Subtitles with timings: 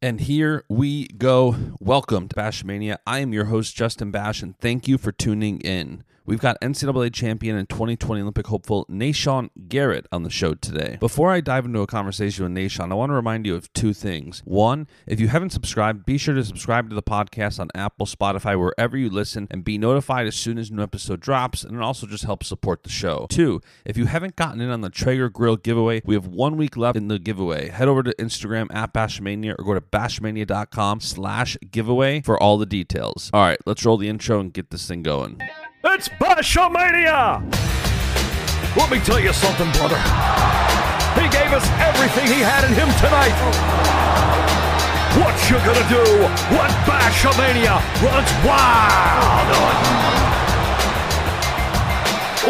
[0.00, 1.56] And here we go.
[1.80, 2.98] Welcome to Bashmania.
[3.04, 6.04] I am your host, Justin Bash, and thank you for tuning in.
[6.28, 10.98] We've got NCAA champion and 2020 Olympic hopeful Nahshon Garrett on the show today.
[11.00, 13.94] Before I dive into a conversation with Nahshon, I want to remind you of two
[13.94, 14.42] things.
[14.44, 18.60] One, if you haven't subscribed, be sure to subscribe to the podcast on Apple, Spotify,
[18.60, 22.06] wherever you listen, and be notified as soon as new episode drops, and it also
[22.06, 23.26] just helps support the show.
[23.30, 26.76] Two, if you haven't gotten in on the Traeger Grill giveaway, we have one week
[26.76, 27.70] left in the giveaway.
[27.70, 32.66] Head over to Instagram at Bashmania or go to bashmania.com slash giveaway for all the
[32.66, 33.30] details.
[33.32, 35.40] All right, let's roll the intro and get this thing going.
[35.90, 37.40] It's Bashamania!
[38.76, 39.96] Let me tell you something, brother.
[41.16, 43.34] He gave us everything he had in him tonight.
[45.18, 46.04] What you gonna do
[46.54, 49.74] when Bashamania runs wild on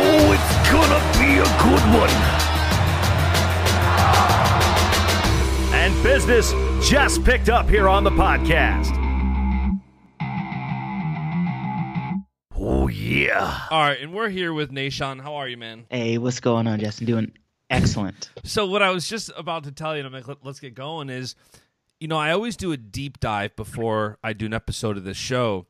[0.00, 2.14] Oh, it's gonna be a good one.
[5.75, 6.53] And business
[6.86, 9.08] just picked up here on the podcast.
[12.61, 13.67] Oh, yeah.
[13.70, 15.23] All right, and we're here with Nahshon.
[15.23, 15.87] How are you, man?
[15.91, 17.06] Hey, what's going on, Justin?
[17.06, 17.33] Doing
[17.70, 18.31] excellent.
[18.42, 20.75] So, what I was just about to tell you, and I'm like, Let, let's get
[20.75, 21.37] going, is
[22.00, 25.17] you know, I always do a deep dive before I do an episode of this
[25.17, 25.67] show.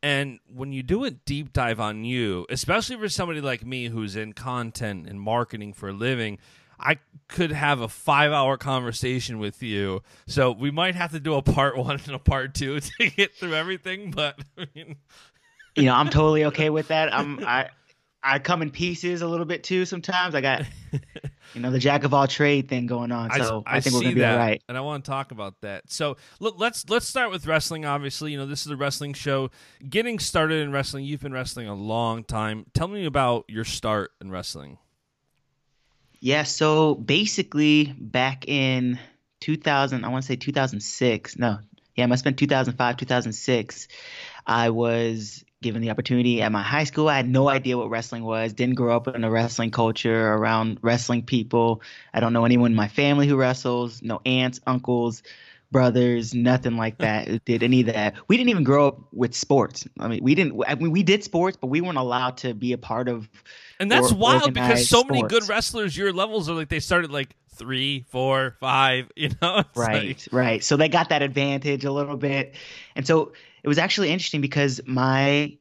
[0.00, 4.14] And when you do a deep dive on you, especially for somebody like me who's
[4.14, 6.38] in content and marketing for a living,
[6.78, 10.02] I could have a five hour conversation with you.
[10.28, 13.34] So we might have to do a part one and a part two to get
[13.34, 14.12] through everything.
[14.12, 14.96] But I mean,
[15.78, 17.12] you know, I'm totally okay with that.
[17.12, 17.70] I'm I
[18.22, 20.34] I come in pieces a little bit too sometimes.
[20.34, 20.64] I got
[21.54, 24.02] you know the jack of all trade thing going on, so I, I think we're
[24.02, 24.62] gonna be that, all right.
[24.68, 25.84] And I want to talk about that.
[25.90, 27.84] So look, let's let's start with wrestling.
[27.84, 29.50] Obviously, you know this is a wrestling show.
[29.88, 32.66] Getting started in wrestling, you've been wrestling a long time.
[32.74, 34.78] Tell me about your start in wrestling.
[36.20, 38.98] Yeah, so basically back in
[39.40, 41.38] 2000, I want to say 2006.
[41.38, 41.58] No,
[41.94, 43.88] yeah, it must have been 2005, 2006.
[44.44, 47.08] I was given the opportunity at my high school.
[47.08, 48.52] I had no idea what wrestling was.
[48.52, 51.82] Didn't grow up in a wrestling culture around wrestling people.
[52.14, 54.00] I don't know anyone in my family who wrestles.
[54.02, 55.22] No aunts, uncles,
[55.72, 57.44] brothers, nothing like that.
[57.44, 58.14] did any of that.
[58.28, 59.86] We didn't even grow up with sports.
[59.98, 60.62] I mean, we didn't.
[60.66, 63.28] I mean, we did sports, but we weren't allowed to be a part of.
[63.80, 65.10] And that's or, wild because so sports.
[65.10, 69.10] many good wrestlers, your levels are like they started like three, four, five.
[69.16, 70.28] You know, it's right, like...
[70.30, 70.64] right.
[70.64, 72.54] So they got that advantage a little bit,
[72.94, 73.32] and so
[73.62, 75.56] it was actually interesting because my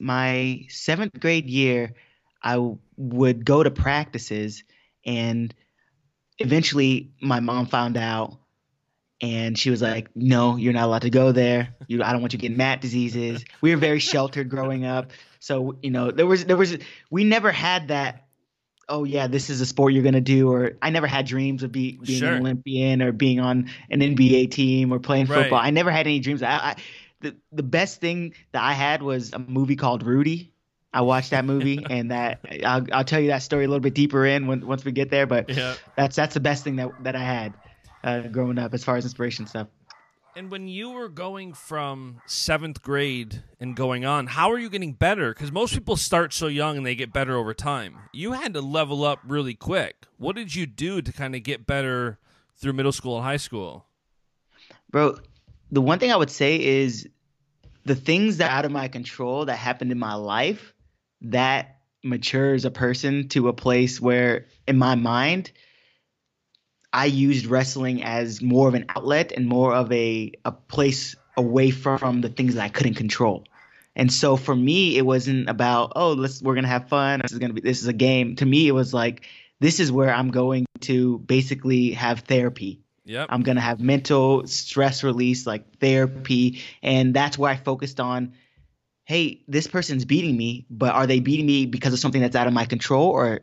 [0.00, 1.94] my seventh grade year,
[2.42, 2.58] I
[2.96, 4.62] would go to practices,
[5.04, 5.52] and
[6.38, 8.38] eventually my mom found out,
[9.20, 11.74] and she was like, "No, you're not allowed to go there.
[11.88, 15.76] You, I don't want you getting mat diseases." We were very sheltered growing up, so
[15.82, 16.76] you know there was there was
[17.10, 18.20] we never had that.
[18.86, 21.72] Oh yeah, this is a sport you're gonna do, or I never had dreams of
[21.72, 22.34] be, being Sure.
[22.34, 25.40] an Olympian or being on an NBA team or playing Right.
[25.40, 25.58] football.
[25.58, 26.42] I never had any dreams.
[26.42, 26.76] I, I
[27.24, 30.52] the the best thing that I had was a movie called Rudy.
[30.92, 33.94] I watched that movie, and that I'll, I'll tell you that story a little bit
[33.94, 35.26] deeper in when, once we get there.
[35.26, 35.74] But Yeah.
[35.96, 37.54] that's that's the best thing that that I had
[38.04, 39.68] uh, growing up as far as inspiration stuff.
[40.36, 44.92] And when you were going from seventh grade and going on, how are you getting
[44.92, 45.32] better?
[45.32, 48.08] Because most people start so young and they get better over time.
[48.12, 50.06] You had to level up really quick.
[50.16, 52.18] What did you do to kind of get better
[52.56, 53.86] through middle school and high school?
[54.90, 55.20] Bro,
[55.70, 57.08] the one thing I would say is
[57.84, 60.74] the things that are out of my control that happened in my life
[61.22, 65.50] that matures a person to a place where in my mind
[66.92, 71.70] I used wrestling as more of an outlet and more of a a place away
[71.70, 73.44] from the things that I couldn't control.
[73.96, 77.20] And so for me, it wasn't about oh let's we're gonna have fun.
[77.20, 78.36] This is gonna be this is a game.
[78.36, 79.26] To me, it was like
[79.60, 82.83] this is where I'm going to basically have therapy.
[83.04, 83.28] Yep.
[83.30, 88.34] I'm gonna have mental stress release, like therapy, and that's where I focused on.
[89.04, 92.46] Hey, this person's beating me, but are they beating me because of something that's out
[92.46, 93.40] of my control, or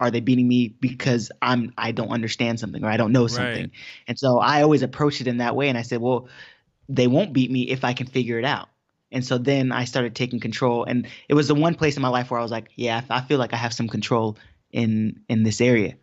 [0.00, 3.64] are they beating me because I'm I don't understand something or I don't know something?
[3.64, 3.70] Right.
[4.08, 6.28] And so I always approached it in that way, and I said, well,
[6.88, 8.68] they won't beat me if I can figure it out.
[9.12, 12.08] And so then I started taking control, and it was the one place in my
[12.08, 14.38] life where I was like, yeah, I feel like I have some control
[14.72, 15.96] in in this area.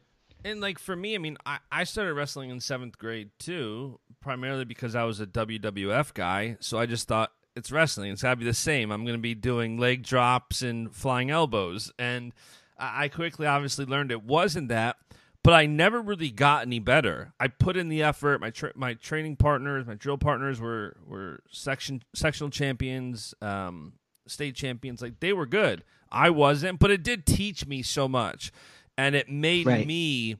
[0.45, 4.65] And like for me, I mean, I, I started wrestling in seventh grade too, primarily
[4.65, 6.57] because I was a WWF guy.
[6.59, 8.11] So I just thought it's wrestling.
[8.11, 8.91] It's gotta be the same.
[8.91, 11.91] I'm gonna be doing leg drops and flying elbows.
[11.97, 12.33] And
[12.77, 14.97] I quickly obviously learned it wasn't that,
[15.43, 17.33] but I never really got any better.
[17.39, 18.41] I put in the effort.
[18.41, 23.93] My tra- my training partners, my drill partners were were section sectional champions, um,
[24.27, 25.01] state champions.
[25.01, 25.83] Like they were good.
[26.11, 28.51] I wasn't, but it did teach me so much,
[28.97, 29.85] and it made Right.
[29.87, 30.37] me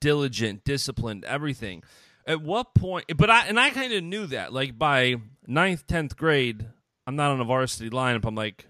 [0.00, 1.82] diligent, disciplined, everything.
[2.26, 3.04] At what point?
[3.16, 4.52] But I and I kind of knew that.
[4.52, 5.16] Like by
[5.46, 6.66] ninth, tenth grade,
[7.06, 8.24] I'm not on a varsity lineup.
[8.24, 8.66] I'm like,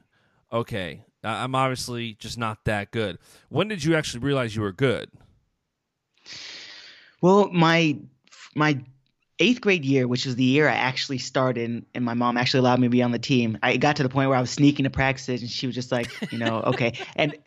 [0.53, 3.19] okay, I'm obviously just not that good.
[3.49, 5.11] When did you actually realize you were good?
[7.23, 7.99] Well, my
[8.55, 8.81] my
[9.39, 12.81] eighth grade year, which was the year I actually started, and my mom actually allowed
[12.81, 13.59] me to be on the team.
[13.63, 15.93] I got to the point where I was sneaking to practices, and she was just
[15.93, 17.37] like, you know, okay, and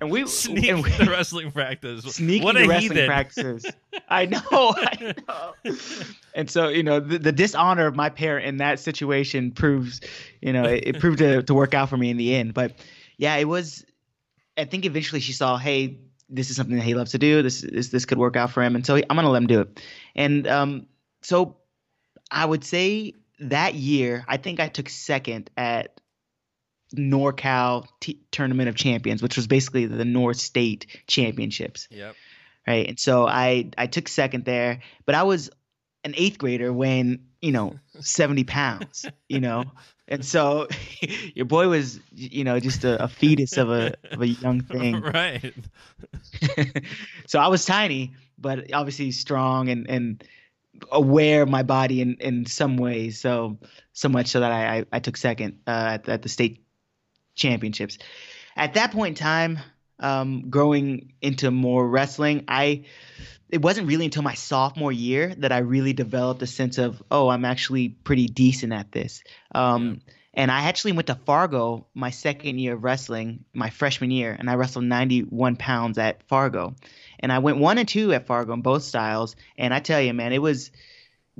[0.00, 2.04] and we Sneak and we, the wrestling practice.
[2.04, 3.06] sneaking what a wrestling heathen.
[3.06, 3.66] practices.
[4.08, 5.74] I know, I know.
[6.34, 10.00] And so, you know, the, the dishonor of my parent in that situation proves,
[10.40, 12.54] you know, it, it proved to, to work out for me in the end.
[12.54, 12.74] But
[13.16, 13.84] yeah, it was.
[14.58, 15.98] I think eventually she saw, hey,
[16.30, 17.42] this is something that he loves to do.
[17.42, 19.60] This this this could work out for him, and so I'm gonna let him do
[19.62, 19.80] it.
[20.14, 20.86] And um,
[21.22, 21.56] so
[22.30, 26.00] I would say that year, I think I took second at
[26.94, 32.16] NorCal T- Tournament of Champions, which was basically the North State Championships Yep.
[32.66, 32.88] right?
[32.88, 35.50] And so I I took second there, but I was
[36.04, 39.64] an eighth grader weighing you know seventy pounds, you know,
[40.08, 40.66] and so
[41.34, 45.00] your boy was you know just a, a fetus of a of a young thing.
[45.00, 45.52] right.
[47.26, 50.24] so I was tiny, but obviously strong and and
[50.92, 53.20] aware of my body in in some ways.
[53.20, 53.58] So
[53.92, 56.64] so much so that I I, I took second uh, at, the- at the state
[57.34, 57.98] championships.
[58.56, 59.58] At that point in time,
[60.00, 62.84] um, growing into more wrestling, I
[63.50, 67.28] it wasn't really until my sophomore year that I really developed a sense of oh
[67.28, 69.22] I'm actually pretty decent at this.
[69.54, 70.00] Um,
[70.32, 74.48] And I actually went to Fargo my second year of wrestling, my freshman year, and
[74.48, 76.76] I wrestled 91 pounds at Fargo.
[77.18, 79.34] And I went one and two at Fargo in both styles.
[79.58, 80.70] And I tell you, man, it was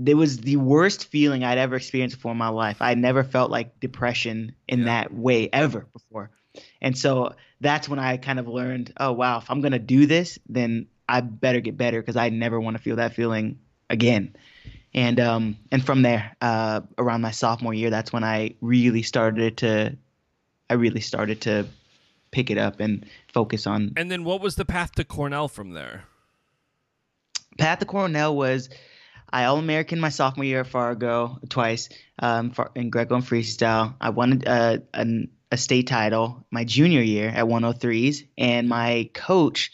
[0.06, 2.78] it was the worst feeling I'd ever experienced before in my life.
[2.80, 4.84] I never felt like depression in Yeah.
[4.86, 6.30] that way ever before.
[6.80, 10.38] And so that's when I kind of learned, oh wow, if I'm gonna do this,
[10.48, 13.58] then I better get better because I never want to feel that feeling
[13.88, 14.36] again.
[14.94, 19.58] And um and from there, uh, around my sophomore year, that's when I really started
[19.58, 19.96] to,
[20.68, 21.66] I really started to
[22.30, 25.72] pick it up and focus on And then what was the path to Cornell from
[25.72, 26.04] there?
[27.58, 28.70] Path to Cornell was
[29.32, 33.94] I All American my sophomore year at Fargo twice um, for, in Greco and freestyle.
[34.00, 39.72] I won uh, an, a state title my junior year at 103s, and my coach,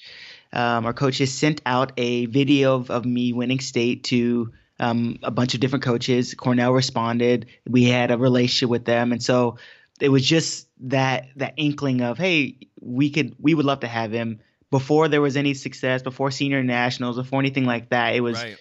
[0.56, 5.30] um, our coaches sent out a video of, of me winning state to um, a
[5.30, 6.32] bunch of different coaches.
[6.34, 7.46] Cornell responded.
[7.68, 9.58] We had a relationship with them, and so
[10.00, 14.12] it was just that that inkling of hey, we could we would love to have
[14.12, 18.14] him before there was any success, before senior nationals, before anything like that.
[18.14, 18.56] It was Right.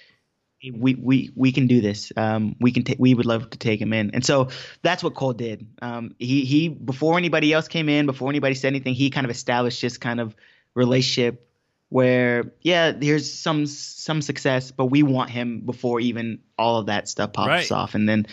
[0.74, 2.12] we we we can do this.
[2.18, 4.50] Um, we can ta- we would love to take him in, and so
[4.82, 5.66] that's what Koll did.
[5.82, 9.32] Um, he he before anybody else came in, before anybody said anything, he kind of
[9.32, 10.36] established this kind of
[10.74, 11.45] relationship
[11.90, 17.08] where yeah, there's some some success, but we want him before even all of that
[17.08, 17.72] stuff pops Right.
[17.72, 18.28] off, and then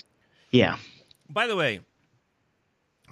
[0.50, 0.76] yeah,
[1.29, 1.81] By the way,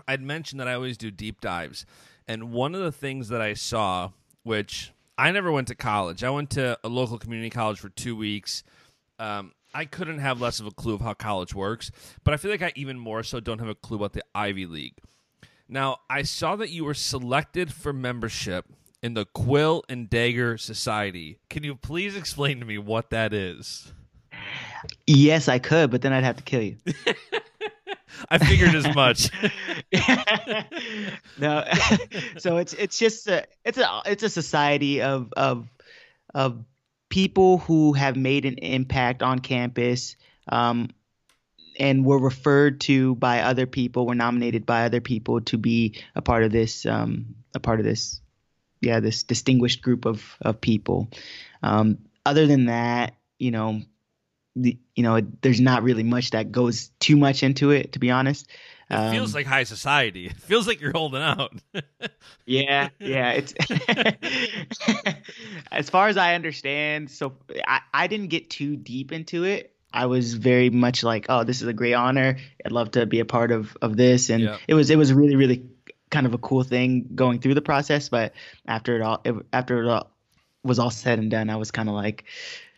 [0.09, 1.87] I'd mentioned that I always do deep dives,
[2.27, 4.11] and one of the things that I saw,
[4.43, 8.17] which I never went to college, I went to a local community college for two
[8.17, 8.63] weeks.
[9.19, 11.91] Um, I couldn't have less of a clue of how college works,
[12.25, 14.67] but I feel like I even more so don't have a clue about the Ivy
[14.67, 14.95] League.
[15.69, 18.67] Now, I saw that you were selected for membership
[19.03, 21.39] in the Quill and Dagger Society.
[21.49, 23.93] Can you please explain to me what that is?
[25.07, 26.77] yes, I could, but then I'd have to kill you.
[28.29, 29.31] I figured as much.
[31.39, 31.65] no,
[32.39, 35.69] so it's it's just a it's a it's a society of of
[36.35, 36.65] of
[37.09, 40.17] people who have made an impact on campus,
[40.49, 40.91] um,
[41.79, 46.23] and were referred to by other people, were nominated by other people to be a
[46.23, 48.21] part of this um, a part of this
[48.81, 51.09] yeah this distinguished group of of people.
[51.63, 53.81] Um, other than that, you know,
[54.57, 58.11] the, you know, there's not really much that goes too much into it, to be
[58.11, 58.49] honest.
[58.91, 60.27] It feels Um, like high society.
[60.27, 61.53] It feels like you're holding out.
[62.47, 63.33] Yeah, yeah.
[63.39, 63.55] It's
[65.71, 67.11] as far as I understand.
[67.11, 67.35] So
[67.67, 69.75] I, I didn't get too deep into it.
[69.93, 72.37] I was very much like, oh, this is a great honor.
[72.65, 74.57] I'd love to be a part of of this, and Yeah.
[74.69, 75.65] it was it was really really
[76.11, 78.09] kind of a cool thing going through the process.
[78.09, 78.35] But
[78.67, 80.11] after it all, after it all
[80.63, 82.25] was all said and done, I was kind of like,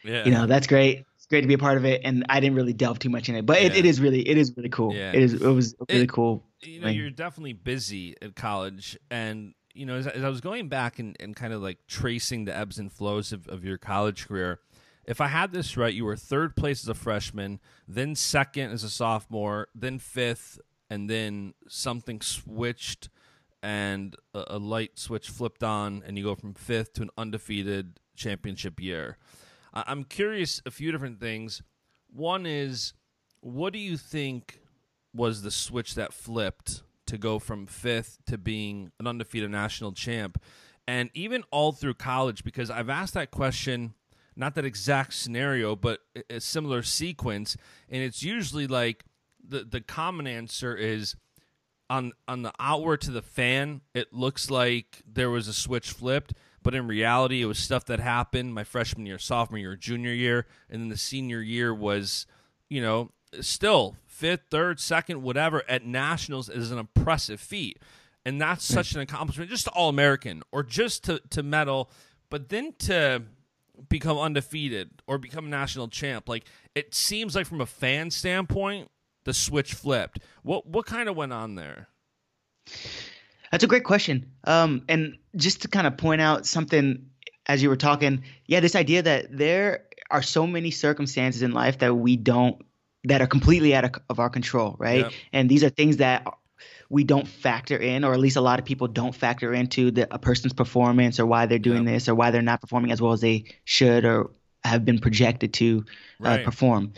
[0.04, 0.24] yeah.
[0.24, 1.04] you know, that's great.
[1.16, 2.02] It's great to be a part of it.
[2.04, 3.68] And I didn't really delve too much in it, but yeah.
[3.68, 4.94] it, it is really, it is really cool.
[4.94, 5.12] Yeah.
[5.12, 6.44] It is, it was really it, cool.
[6.60, 6.96] You know, thing.
[6.96, 11.16] you're definitely busy at college and you know, as, as I was going back and,
[11.18, 14.60] and kind of like tracing the ebbs and flows of, of your college career,
[15.06, 18.84] if I had this right, you were third place as a freshman, then second as
[18.84, 23.08] a sophomore, then fifth, and then something switched
[23.62, 28.00] and a, a, light switch flipped on, and you go from fifth to an undefeated
[28.16, 29.18] championship year.
[29.72, 31.62] I, I'm curious a few different things.
[32.12, 32.92] One is,
[33.40, 34.60] what do you think
[35.14, 40.42] was the switch that flipped to go from fifth to being an undefeated national champ?
[40.86, 43.94] And even all through college, because I've asked that question
[44.34, 46.00] not that exact scenario, but
[46.30, 47.56] a similar sequence.
[47.88, 49.04] And it's usually like
[49.46, 51.16] the the common answer is
[51.92, 56.32] on on the outward to the fan, it looks like there was a switch flipped,
[56.62, 60.46] but in reality, it was stuff that happened my freshman year, sophomore year, junior year,
[60.70, 62.26] and then the senior year was,
[62.70, 63.10] you know,
[63.42, 67.78] still fifth, third, second, whatever at nationals is an impressive feat.
[68.24, 68.74] And that's hmm.
[68.74, 71.90] such an accomplishment, just to All American or just to, to medal,
[72.30, 73.24] but then to
[73.90, 76.26] become undefeated or become national champ.
[76.26, 78.90] Like it seems like from a fan standpoint,
[79.24, 80.20] the switch flipped.
[80.42, 81.88] What what kind of went on there?
[83.50, 84.32] That's a great question.
[84.44, 87.10] Um, and just to kind of point out something
[87.46, 91.78] as you were talking, yeah, this idea that there are so many circumstances in life
[91.78, 92.64] that we don't
[93.04, 95.00] that are completely out of, of our control, right?
[95.00, 95.12] Yep.
[95.32, 96.24] And these are things that
[96.88, 100.14] we don't factor in, or at least a lot of people don't factor into the,
[100.14, 101.94] a person's performance or why they're doing yeah.
[101.94, 104.30] this or why they're not performing as well as they should or
[104.62, 105.84] have been projected to
[106.22, 106.44] uh, right.
[106.44, 106.92] perform.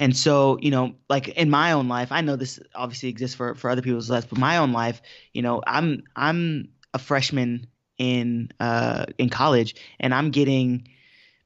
[0.00, 3.54] And so, you know, like in my own life, I know this obviously exists for,
[3.54, 5.02] for other people's lives, but my own life,
[5.34, 7.66] you know, I'm I'm a freshman
[7.98, 10.88] in uh, in college, and I'm getting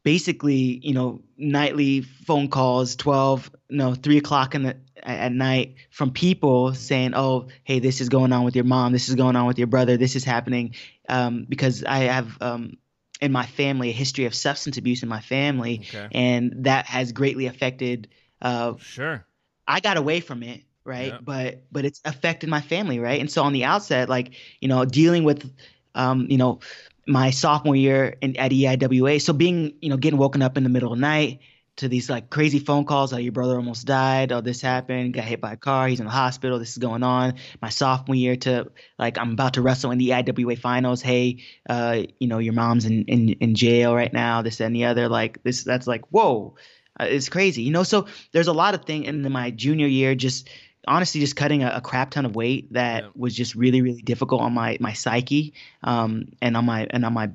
[0.04, 6.12] basically, you know, nightly phone calls, twelve, no, three o'clock in the at night from
[6.12, 8.92] people saying, "Oh, hey, this is going on with your mom.
[8.92, 9.96] This is going on with your brother.
[9.96, 10.76] This is happening,"
[11.08, 12.76] um, because I have um,
[13.20, 16.06] in my family a history of substance abuse in my family, okay.
[16.12, 18.08] and that has greatly affected.
[18.44, 19.26] Uh, sure.
[19.66, 21.12] I got away from it, right?
[21.12, 21.18] Yeah.
[21.22, 23.18] But but it's affected my family, right?
[23.18, 25.50] And so on the outset, like you know, dealing with,
[25.94, 26.60] um, you know,
[27.06, 30.68] my sophomore year in, at EIWA, so being you know getting woken up in the
[30.68, 31.40] middle of the night
[31.76, 33.12] to these like crazy phone calls.
[33.12, 34.30] Oh, your brother almost died.
[34.30, 35.14] Oh, this happened.
[35.14, 35.88] Got hit by a car.
[35.88, 36.58] He's in the hospital.
[36.58, 37.34] This is going on.
[37.60, 41.02] My sophomore year to like I'm about to wrestle in the IWA finals.
[41.02, 44.42] Hey, uh, you know your mom's in, in in jail right now.
[44.42, 45.08] This and the other.
[45.08, 45.64] Like this.
[45.64, 46.56] That's like whoa.
[46.98, 47.82] Uh, it's crazy, you know.
[47.82, 49.08] So there's a lot of things.
[49.08, 50.48] in my junior year, just
[50.86, 53.10] honestly, just cutting a, a crap ton of weight that yeah.
[53.14, 57.12] was just really, really difficult on my my psyche, um, and on my and on
[57.12, 57.30] my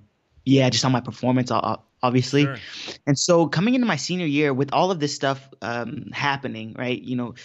[0.45, 1.51] yeah, just on my performance
[2.01, 2.43] obviously.
[2.43, 2.55] Sure.
[3.05, 6.99] And so coming into my senior year with all of this stuff um, happening, right?
[6.99, 7.35] You know,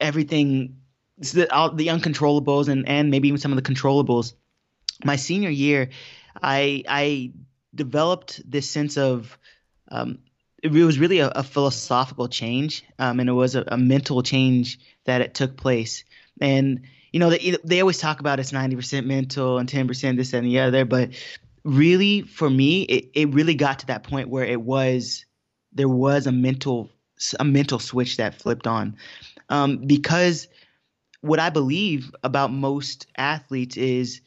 [0.00, 0.76] everything,
[1.18, 4.34] the, all, the uncontrollables and, and maybe even some of the controllables.
[5.04, 5.90] My senior year,
[6.42, 7.32] I I
[7.74, 9.38] developed this sense of
[9.88, 10.20] um,
[10.74, 14.78] it was really a, a philosophical change, um, and it was a, a, mental change
[15.04, 16.04] that it took place.
[16.40, 16.82] And
[17.12, 20.32] you know, they they always talk about it's ninety percent mental and ten percent this
[20.32, 21.10] and the other, but
[21.66, 25.26] really for me it, it really got to that point where it was
[25.72, 26.88] there was a mental
[27.40, 28.96] a mental switch that flipped on
[29.48, 30.46] um, because
[31.22, 34.20] what i believe about most athletes is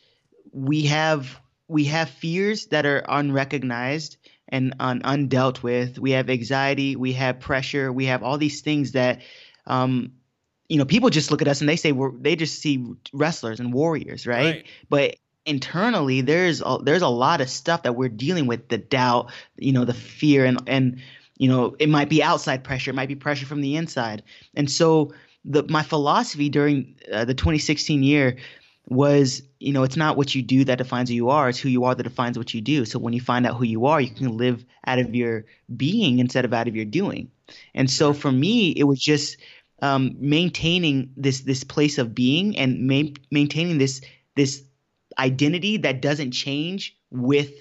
[0.51, 4.17] we have we have fears that are unrecognized
[4.49, 5.99] and un, undealt with.
[5.99, 9.21] We have anxiety we have pressure we have all these things that
[9.65, 10.13] um,
[10.67, 13.59] you know people just look at us and they say we're they just see wrestlers
[13.59, 14.65] and warriors right, right.
[14.89, 15.15] but
[15.45, 19.71] internally there's a, there's a lot of stuff that we're dealing with the doubt you
[19.71, 21.01] know the fear and and
[21.37, 24.21] you know it might be outside pressure it might be pressure from the inside.
[24.53, 25.13] And so
[25.45, 28.37] the my philosophy during uh, the 2016 year
[28.89, 31.69] was you know it's not what you do that defines who you are it's who
[31.69, 34.01] you are that defines what you do so when you find out who you are
[34.01, 35.45] you can live out of your
[35.77, 37.29] being instead of out of your doing
[37.75, 39.37] and so for me it was just
[39.81, 44.01] um, maintaining this this place of being and ma- maintaining this
[44.35, 44.63] this
[45.17, 47.51] identity that doesn't change with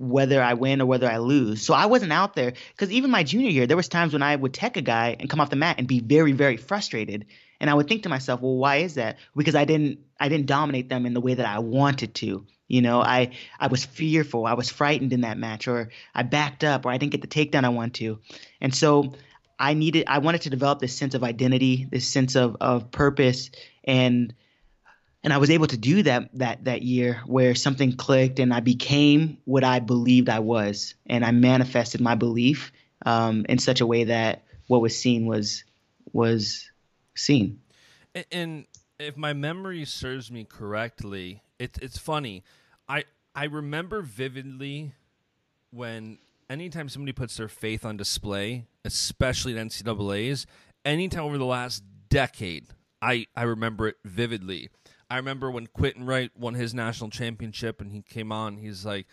[0.00, 1.60] whether I win or whether I lose.
[1.60, 4.34] So I wasn't out there because even my junior year, there was times when I
[4.34, 7.26] would tech a guy and come off the mat and be very, very frustrated.
[7.60, 9.18] And I would think to myself, well, why is that?
[9.36, 12.46] Because I didn't I didn't dominate them in the way that I wanted to.
[12.68, 16.64] You know, I I was fearful, I was frightened in that match, or I backed
[16.64, 18.18] up, or I didn't get the takedown I wanted to.
[18.60, 19.14] And so
[19.58, 23.50] I needed I wanted to develop this sense of identity, this sense of of purpose
[23.84, 24.34] and
[25.22, 28.60] and I was able to do that that that year where something clicked and I
[28.60, 32.72] became what I believed I was, and I manifested my belief
[33.04, 35.64] um, in such a way that what was seen was
[36.12, 36.70] was
[37.14, 37.60] seen.
[38.32, 38.66] And
[38.98, 42.44] if my memory serves me correctly, it, it's funny.
[42.88, 44.92] I I remember vividly
[45.70, 50.46] when anytime somebody puts their faith on display, especially at NCAA's,
[50.84, 52.66] anytime over the last decade,
[53.00, 54.68] I, I remember it vividly.
[55.08, 59.06] I remember when Quentin Wright won his national championship and he came on, he's like,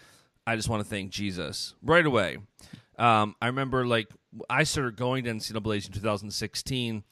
[0.46, 2.38] I just want to thank Jesus right away.
[2.98, 4.10] Um, I remember like
[4.50, 7.04] I started going to NCAA's in 2016,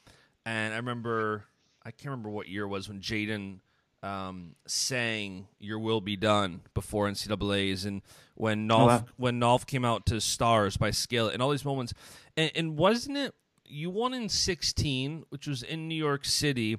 [0.46, 1.44] and I remember
[1.82, 3.58] I can't remember what year it was when Jaden
[4.02, 8.00] um, sang "Your Will Be Done" before NCAA's, and
[8.34, 9.04] when Nolf Oh, wow.
[9.16, 11.92] when Nolf came out to "Stars" by Skillet, and all these moments,
[12.36, 13.34] and, and wasn't it
[13.68, 16.78] you won in 16, which was in New York City,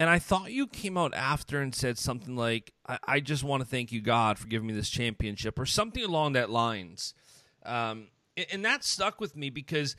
[0.00, 3.62] and I thought you came out after and said something like, "I, I just want
[3.62, 7.12] to thank you, God, for giving me this championship," or something along that lines.
[7.66, 9.94] Um, and- and that stuck with me because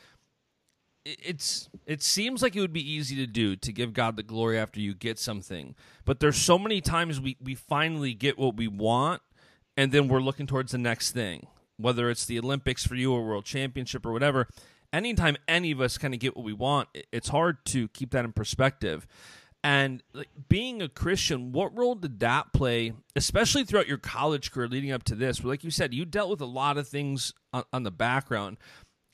[1.05, 4.57] it's it seems like it would be easy to do to give God the glory
[4.57, 8.67] after you get something, but there's so many times we we finally get what we
[8.67, 9.22] want,
[9.75, 13.25] and then we're looking towards the next thing, whether it's the Olympics for you or
[13.25, 14.48] World Championship or whatever.
[14.91, 18.25] Anytime any of us kind of get what we want, it's hard to keep that
[18.25, 19.07] in perspective.
[19.63, 24.67] And like, being a Christian, what role did that play, especially throughout your college career
[24.67, 25.41] leading up to this?
[25.41, 28.57] Where, like you said, you dealt with a lot of things on, on the background.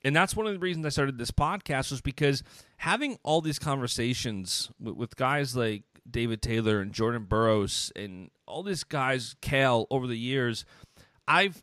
[0.02, 2.42] And that's one of the reasons I started this podcast was because
[2.78, 8.62] having all these conversations with, with guys like David Taylor and Jordan Burroughs and all
[8.62, 10.64] these guys, Cael, over the years,
[11.28, 11.62] I've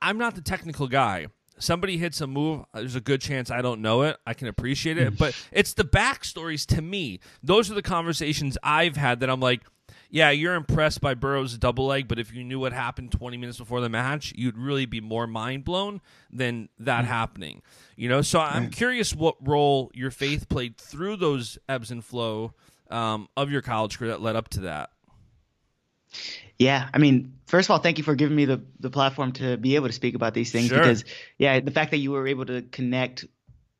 [0.00, 1.26] I'm not the technical guy.
[1.58, 4.16] Somebody hits a move, there's a good chance I don't know it.
[4.26, 5.18] I can appreciate it, mm.
[5.18, 7.20] but it's the backstories to me.
[7.42, 9.62] Those are the conversations I've had that I'm like,
[10.10, 13.58] yeah, you're impressed by Burroughs' double leg, but if you knew what happened 20 minutes
[13.58, 16.00] before the match, you'd really be more mind blown
[16.32, 17.62] than that happening.
[17.96, 22.54] You know, so I'm curious what role your faith played through those ebbs and flow
[22.90, 24.90] um, of your college career that led up to that.
[26.58, 29.56] Yeah, I mean, first of all, thank you for giving me the the platform to
[29.56, 30.78] be able to speak about these things Sure.
[30.78, 31.04] because
[31.38, 33.24] yeah, the fact that you were able to connect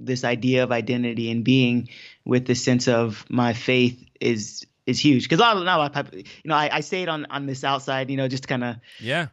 [0.00, 1.88] this idea of identity and being
[2.24, 6.24] with the sense of my faith is is huge because not a lot of you
[6.44, 9.28] know, I, I say it on on this outside, you know, just kind of Yeah.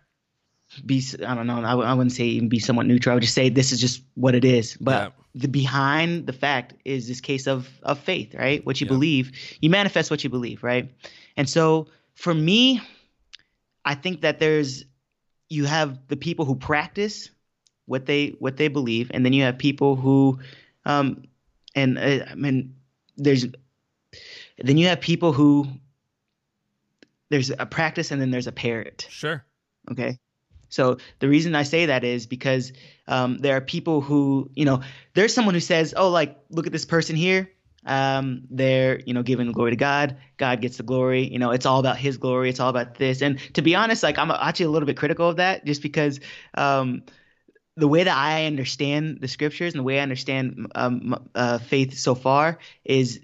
[0.86, 3.12] be I don't know, I, I wouldn't say even be somewhat neutral.
[3.12, 4.78] I would just say this is just what it is.
[4.80, 5.10] But Yeah.
[5.36, 8.66] the behind the fact is this case of of faith, right?
[8.66, 8.94] What you Yeah.
[8.94, 10.90] believe, you manifest what you believe, right?
[11.38, 12.82] And so for me,
[13.86, 14.86] I think that there's
[15.50, 17.30] you have the people who practice
[17.86, 20.40] what they what they believe, and then you have people who,
[20.86, 21.24] um,
[21.76, 22.76] and uh, I mean,
[23.18, 23.46] there's
[24.58, 25.68] then you have people who
[27.30, 29.08] there's a practice and then there's a parrot.
[29.10, 29.44] Sure.
[29.90, 30.20] Okay.
[30.70, 32.72] So the reason I say that is because
[33.08, 34.82] um, there are people who, you know,
[35.14, 37.50] there's someone who says, oh, like, look at this person here.
[37.86, 40.18] Um, they're, you know, giving the glory to God.
[40.38, 41.28] God gets the glory.
[41.28, 42.50] You know, it's all about His glory.
[42.50, 43.22] It's all about this.
[43.22, 46.20] And to be honest, like, I'm actually a little bit critical of that just because
[46.54, 47.04] um,
[47.76, 51.98] the way that I understand the scriptures and the way I understand um, uh, faith
[51.98, 53.20] so far is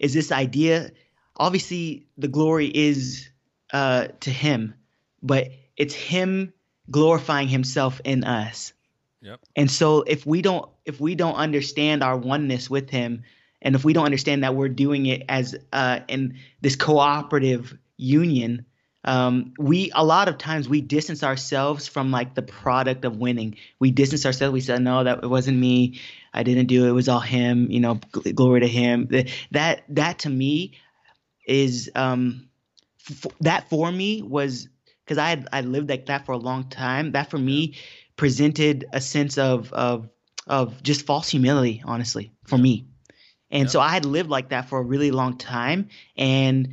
[0.00, 0.90] is this idea.
[1.36, 3.28] Obviously, the glory is
[3.72, 4.74] uh, to Him,
[5.22, 6.52] but it's Him
[6.90, 8.72] glorifying Himself in us.
[9.22, 9.40] Yep.
[9.54, 13.22] And so, if we don't if we don't understand our oneness with Him,
[13.62, 18.64] and if we don't understand that we're doing it as uh, in this cooperative union,
[19.04, 23.56] um, we a lot of times we distance ourselves from like the product of winning.
[23.78, 24.52] We distance ourselves.
[24.52, 26.00] We say, no, that it wasn't me.
[26.32, 26.88] I didn't do it.
[26.90, 27.70] It was all him.
[27.70, 29.08] You know, gl- glory to him.
[29.50, 30.74] That that to me
[31.46, 32.48] is um,
[33.08, 34.68] f- that for me was
[35.04, 37.12] because I had I lived like that for a long time.
[37.12, 37.76] That for me
[38.16, 40.08] presented a sense of of
[40.46, 42.86] of just false humility, honestly, for me.
[43.50, 46.68] And so I had lived like that for a really long time, and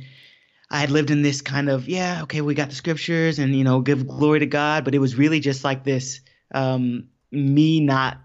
[0.70, 3.64] I had lived in this kind of yeah, okay, we got the scriptures, and you
[3.64, 6.20] know, give glory to God, but it was really just like this
[6.54, 8.18] um, me not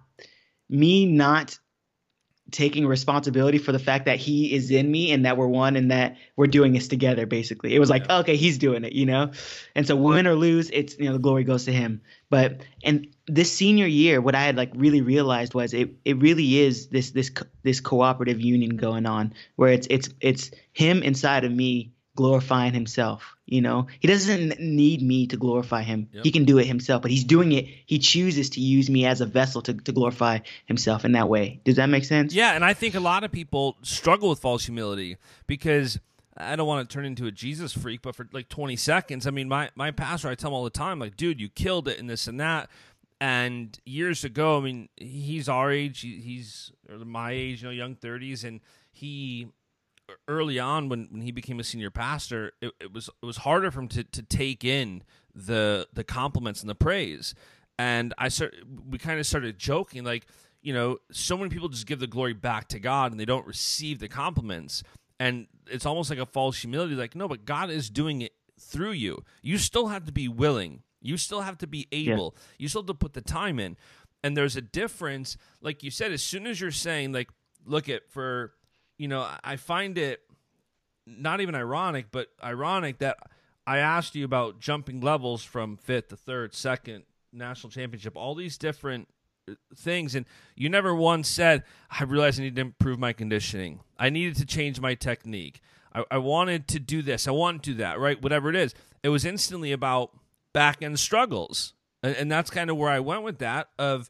[0.74, 1.58] me not
[2.52, 5.90] taking responsibility for the fact that he is in me and that we're one and
[5.90, 7.74] that we're doing this together basically.
[7.74, 9.32] It was like okay he's doing it you know?
[9.76, 12.02] And so win or lose it's you know the glory goes to him.
[12.30, 16.60] But and this senior year what i had like really realized was it it really
[16.60, 17.32] is this this
[17.64, 23.34] this cooperative union going on where it's it's it's him inside of me glorifying himself
[23.46, 23.88] you know?
[24.00, 26.10] He doesn't need me to glorify him.
[26.12, 26.24] Yep.
[26.24, 27.68] he can do it himself but he's doing it.
[27.86, 31.62] He chooses to use me as a vessel to, to glorify himself in that way.
[31.64, 32.34] Does that make sense?
[32.34, 36.00] Yeah, and I think a lot of people struggle with false humility because
[36.38, 39.32] I don't want to turn into a Jesus freak, but for like 20 seconds, I
[39.32, 42.00] mean, my, my pastor, I tell him all the time, like, dude, you killed it
[42.00, 42.70] and this and that.
[43.22, 48.44] And years ago, I mean, he's our age, he's my age, you know, young 30s,
[48.44, 48.60] and
[48.92, 49.48] he
[50.28, 53.72] early on when, when he became a senior pastor, it, it was it was harder
[53.72, 57.34] for him to, to take in the the compliments and the praise.
[57.80, 58.56] And I start
[58.90, 60.28] we kind of started joking like,
[60.62, 63.48] you know, so many people just give the glory back to God and they don't
[63.48, 64.84] receive the compliments.
[65.20, 68.92] And it's almost like a false humility, like, no, but God is doing it through
[68.92, 69.24] you.
[69.42, 70.84] You still have to be willing.
[71.02, 72.36] You still have to be able.
[72.36, 72.42] Yeah.
[72.60, 73.78] You still have to put the time in.
[74.24, 77.30] And there's a difference, like you said, as soon as you're saying, like,
[77.66, 78.54] look at for,
[78.98, 80.22] you know, I find it
[81.06, 83.18] not even ironic, but ironic that
[83.66, 88.58] I asked you about jumping levels from fifth to third, second, national championship, all these
[88.58, 89.08] different
[89.50, 90.16] uh, things.
[90.16, 90.26] And
[90.56, 93.80] you never once said i realized i need to improve my conditioning.
[93.98, 95.62] I needed to change my technique.
[95.94, 97.28] I, I, wanted to do this.
[97.28, 98.22] I want to do that right?
[98.22, 98.74] Whatever it is.
[99.02, 100.12] It was instantly about
[100.54, 101.74] back end struggles.
[102.02, 104.10] And, and that's kind of where i went with that of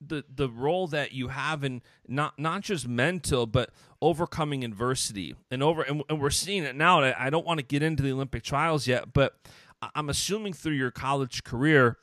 [0.00, 5.34] the the role that you have in not not just mental but overcoming adversity.
[5.50, 8.12] And over and, and we're seeing it now I don't want to get into the
[8.12, 9.34] Olympic trials yet but
[9.94, 11.98] I'm assuming through your college career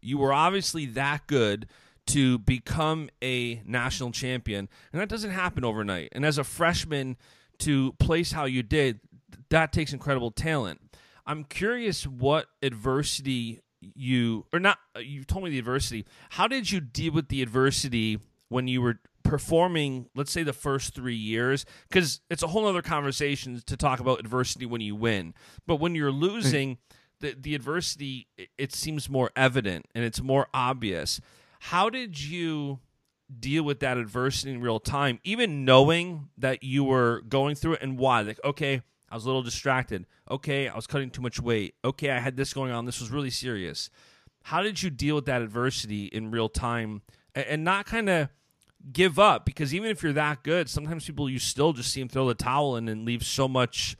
[0.00, 1.68] you were obviously that good
[2.06, 6.08] to become a national champion and that doesn't happen overnight.
[6.12, 7.16] And as a freshman
[7.58, 9.00] to place how you did
[9.50, 10.80] that takes incredible talent.
[11.26, 16.06] I'm curious what adversity you or not you told me the adversity.
[16.30, 20.94] How did you deal with the adversity when you were performing let's say the first
[20.94, 25.34] three years because it's a whole other conversation to talk about adversity when you win
[25.66, 26.78] but when you're losing
[27.20, 31.20] the, the adversity it, it seems more evident and it's more obvious
[31.60, 32.78] how did you
[33.38, 37.82] deal with that adversity in real time even knowing that you were going through it
[37.82, 40.04] and why like okay I was a little distracted.
[40.30, 41.74] Okay, I was cutting too much weight.
[41.82, 42.84] Okay, I had this going on.
[42.84, 43.88] This was really serious.
[44.42, 47.00] How did you deal with that adversity in real time
[47.34, 48.28] and, not kind of
[48.92, 49.44] give up?
[49.44, 52.34] Because even if you're that good, sometimes people you still just see them throw the
[52.34, 53.96] towel in and leave so much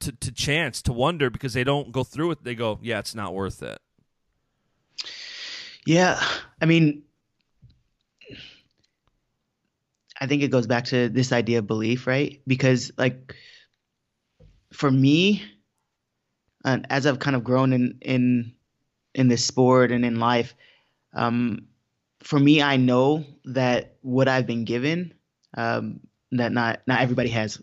[0.00, 2.44] to, to chance to wonder because they don't go through it.
[2.44, 3.78] They go, yeah, it's not worth it.
[5.86, 6.22] Yeah,
[6.60, 7.02] I mean,
[10.18, 12.40] I think it goes back to this idea of belief, right?
[12.46, 13.34] Because like
[14.72, 15.42] for me,
[16.64, 18.54] and as I've kind of grown in in
[19.14, 20.54] in this sport and in life,
[21.12, 21.66] um,
[22.24, 25.12] for me, I know that what I've been given,
[25.56, 26.00] um,
[26.32, 27.62] that not not everybody has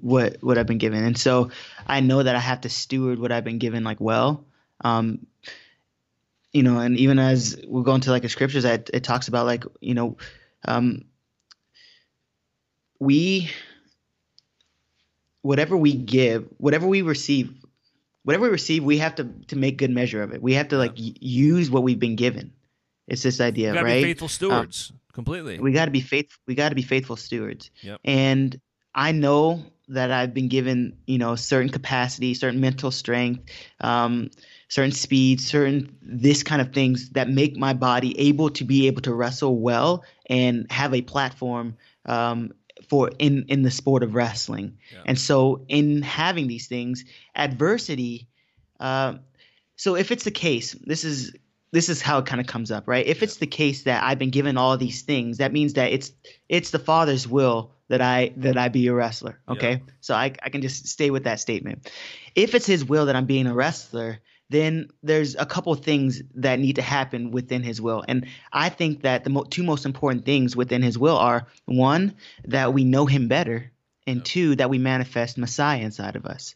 [0.00, 1.50] what what I've been given, and so
[1.86, 4.46] I know that I have to steward what I've been given like well.
[4.82, 5.26] Um,
[6.52, 9.44] you know, and even as we go into like the scriptures, that it talks about
[9.44, 10.16] like you know,
[10.64, 11.04] um,
[12.98, 13.50] we
[15.42, 17.52] whatever we give, whatever we receive,
[18.22, 20.42] whatever we receive, we have to to make good measure of it.
[20.42, 22.52] We have to like use what we've been given.
[23.12, 24.02] It's this idea, right?
[24.02, 25.60] faithful stewards, um, completely.
[25.60, 26.40] We got to be faithful.
[26.46, 27.70] We got to be faithful stewards.
[27.82, 28.00] Yep.
[28.06, 28.58] And
[28.94, 33.50] I know that I've been given, you know, certain capacity, certain mental strength,
[33.82, 34.30] um,
[34.68, 39.02] certain speed, certain this kind of things that make my body able to be able
[39.02, 42.54] to wrestle well and have a platform um,
[42.88, 44.78] for in in the sport of wrestling.
[44.90, 45.02] Yeah.
[45.04, 47.04] And so in having these things,
[47.36, 48.26] adversity.
[48.80, 49.16] Uh,
[49.76, 51.34] so if it's the case, this is
[51.72, 53.06] this is how it kind of comes up, right?
[53.06, 53.24] If yeah.
[53.24, 56.12] it's the case that I've been given all these things, that means that it's
[56.48, 59.40] it's the Father's will that I that I be a wrestler.
[59.48, 59.92] Okay, yeah.
[60.00, 61.90] so I I can just stay with that statement.
[62.34, 64.20] If it's His will that I'm being a wrestler,
[64.52, 68.04] then there's a couple things that need to happen within his will.
[68.06, 72.14] And I think that the mo- two most important things within his will are one,
[72.44, 73.72] that we know him better,
[74.06, 74.24] and yep.
[74.24, 76.54] two, that we manifest Messiah inside of us.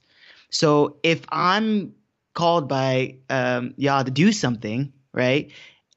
[0.51, 1.95] So if I'm
[2.35, 5.51] called by um, Yah to do something, right?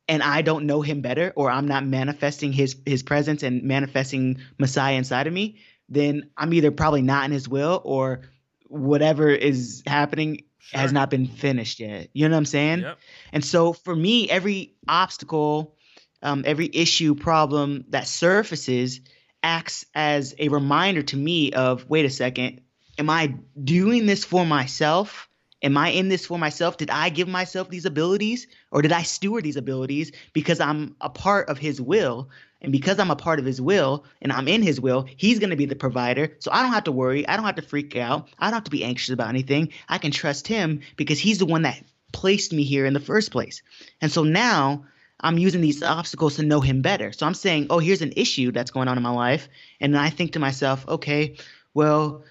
[0.08, 4.40] And I don't know him better, or I'm not manifesting his his presence and manifesting
[4.58, 8.22] Messiah inside of me, then I'm either probably not in his will or
[8.68, 10.80] whatever is happening sure.
[10.80, 12.10] has not been finished yet.
[12.14, 12.80] You know what I'm saying?
[12.82, 13.00] Yep.
[13.34, 15.76] And so for me, every obstacle,
[16.22, 19.02] um, every issue, problem that surfaces
[19.42, 22.62] acts as a reminder to me of wait a second,
[22.98, 25.29] am I doing this for myself?
[25.62, 26.78] Am I in this for myself?
[26.78, 31.10] Did I give myself these abilities or did I steward these abilities because I'm a
[31.10, 32.30] part of his will?
[32.62, 35.50] And because I'm a part of his will and I'm in his will, he's going
[35.50, 36.36] to be the provider.
[36.40, 37.28] So I don't have to worry.
[37.28, 38.30] I don't have to freak out.
[38.38, 39.70] I don't have to be anxious about anything.
[39.88, 43.32] I can trust him because he's the one that placed me here in the first
[43.32, 43.62] place.
[44.02, 44.86] And so now
[45.20, 47.12] I'm using these obstacles to know him better.
[47.12, 49.50] So I'm saying, oh, here's an issue that's going on in my life.
[49.82, 51.36] And I think to myself, okay,
[51.74, 52.24] well,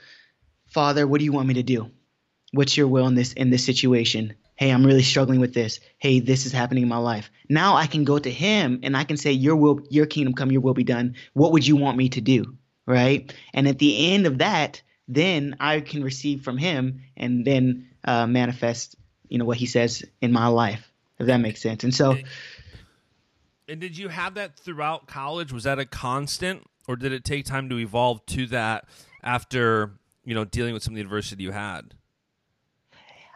[0.66, 1.90] Father, what do you want me to do?
[2.52, 4.34] What's your will in this in this situation?
[4.56, 5.80] Hey, I'm really struggling with this.
[5.98, 7.30] Hey, this is happening in my life.
[7.48, 10.50] Now I can go to him and I can say, Your will, your kingdom come,
[10.50, 11.14] your will be done.
[11.34, 12.56] What would you want me to do?
[12.86, 13.32] Right?
[13.52, 18.26] And at the end of that, then I can receive from him and then uh,
[18.26, 18.96] manifest,
[19.28, 21.84] you know, what he says in my life, if that makes sense.
[21.84, 22.16] And so
[23.68, 25.52] And did you have that throughout college?
[25.52, 28.86] Was that a constant or did it take time to evolve to that
[29.22, 29.92] after,
[30.24, 31.94] you know, dealing with some of the adversity you had?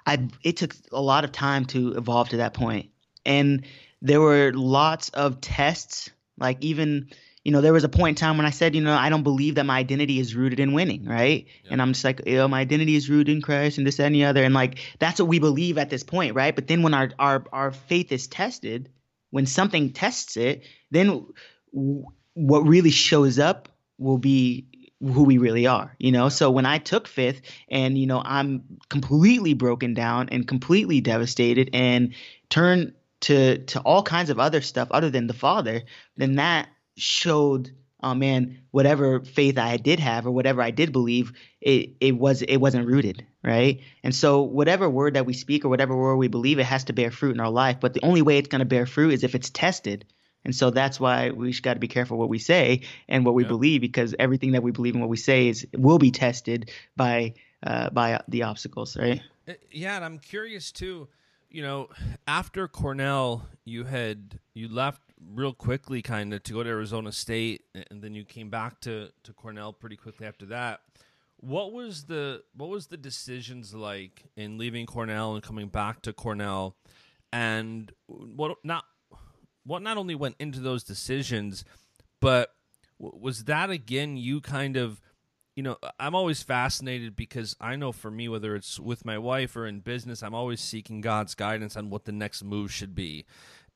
[0.06, 2.90] I it took a lot of time to evolve to that point,
[3.24, 3.64] and
[4.00, 6.10] there were lots of tests.
[6.38, 7.10] Like even
[7.44, 9.22] you know there was a point in time when I said you know I don't
[9.22, 11.46] believe that my identity is rooted in winning, right?
[11.70, 14.06] And I'm just like you know my identity is rooted in Christ and this that,
[14.06, 16.54] and the other, and like that's what we believe at this point, right?
[16.54, 18.88] But then when our our our faith is tested,
[19.30, 21.26] when something tests it, then
[21.72, 24.66] w- what really shows up will be
[25.02, 26.28] who we really are, you know?
[26.28, 31.70] So when I took fifth and, you know, I'm completely broken down and completely devastated
[31.72, 32.14] and
[32.48, 35.82] turned to, to all kinds of other stuff other than the father,
[36.16, 41.32] then that showed, oh man, whatever faith I did have or whatever I did believe,
[41.60, 43.26] it, it was, it wasn't rooted.
[43.44, 43.80] Right.
[44.04, 46.92] And so whatever word that we speak or whatever word we believe, it has to
[46.92, 47.78] bear fruit in our life.
[47.80, 50.04] But the only way it's going to bear fruit is if it's tested.
[50.44, 53.44] And so that's why we got to be careful what we say and what we
[53.44, 57.34] believe, because everything that we believe and what we say is will be tested by
[57.64, 59.22] uh, by the obstacles, right?
[59.48, 61.08] Uh, yeah, and I'm curious too.
[61.50, 61.90] You know,
[62.26, 65.02] after Cornell, you had you left
[65.34, 69.10] real quickly, kind of to go to Arizona State, and then you came back to
[69.22, 70.80] to Cornell pretty quickly after that.
[71.36, 76.12] What was the what was the decisions like in leaving Cornell and coming back to
[76.12, 76.74] Cornell,
[77.32, 78.84] and what not
[79.64, 81.64] what not only went into those decisions,
[82.20, 82.54] but
[82.98, 85.00] was that again you kind of
[85.56, 89.56] you know i'm always fascinated because i know for me whether it's with my wife
[89.56, 93.24] or in business i'm always seeking god's guidance on what the next move should be.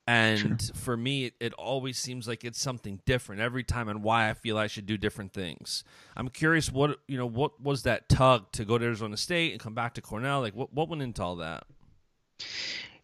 [0.09, 0.73] And sure.
[0.73, 4.33] for me it, it, always seems like it's something different every time and why i
[4.33, 5.83] feel i should do different things.
[6.15, 9.59] I'm curious what you know what was that tug to go to arizona state and
[9.59, 10.39] come back to cornell?
[10.39, 11.65] Like what, what went into all that?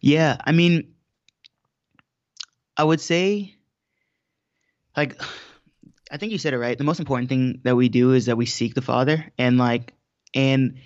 [0.00, 0.94] Yeah i mean
[2.76, 3.54] I would say,
[4.96, 5.20] like,
[6.10, 6.78] I think you said it right.
[6.78, 9.94] The most important thing that we do is that we seek the Father, and like,
[10.34, 10.76] and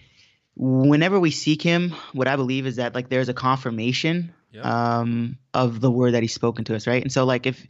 [0.57, 4.64] whenever we seek Him, what I believe is that like there's a confirmation yep.
[4.64, 7.03] um, of the word that He's spoken to us, right?
[7.03, 7.66] And so like if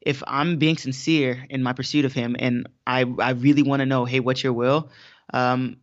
[0.00, 3.86] if I'm being sincere in my pursuit of Him, and I I really want to
[3.86, 4.90] know, hey, what's Your will?
[5.32, 5.76] Um,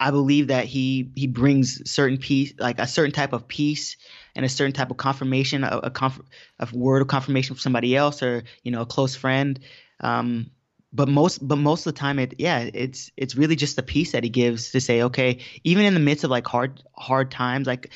[0.00, 3.96] I believe that he he brings certain peace, like a certain type of peace
[4.38, 6.20] and a certain type of confirmation, a, a, conf-
[6.72, 9.58] word of confirmation from somebody else or you know a close friend.
[10.00, 10.52] Um,
[10.92, 14.12] but most but most of the time, it yeah, it's it's really just the peace
[14.12, 17.66] that he gives to say, okay, even in the midst of like hard hard times,
[17.66, 17.90] like.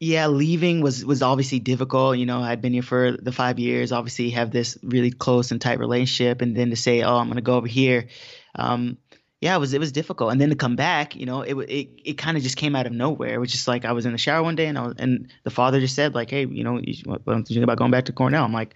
[0.00, 2.18] yeah, leaving was was obviously difficult.
[2.18, 3.90] You know, I'd been here for the five years.
[3.90, 7.42] Obviously, have this really close and tight relationship, and then to say, "Oh, I'm to
[7.42, 8.06] go over here,"
[8.54, 8.96] um,
[9.40, 10.32] yeah, it was it was difficult.
[10.32, 12.86] And then to come back, you know, it it it kind of just came out
[12.86, 13.34] of nowhere.
[13.34, 15.28] It was just like I was in the shower one day, and I was, and
[15.44, 17.92] the father just said like, hey, you know, you, what, what I'm thinking about going
[17.92, 18.44] back to Cornell.
[18.44, 18.74] I'm like,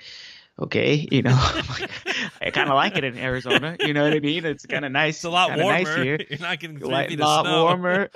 [0.60, 3.76] okay, you know, I kind of like it in Arizona.
[3.80, 4.44] You know what I mean?
[4.44, 5.16] It's kind of nice.
[5.16, 5.82] It's a lot warmer.
[5.82, 6.20] Nice here.
[6.30, 7.64] You're not getting three feet of lot snow.
[7.64, 8.08] warmer,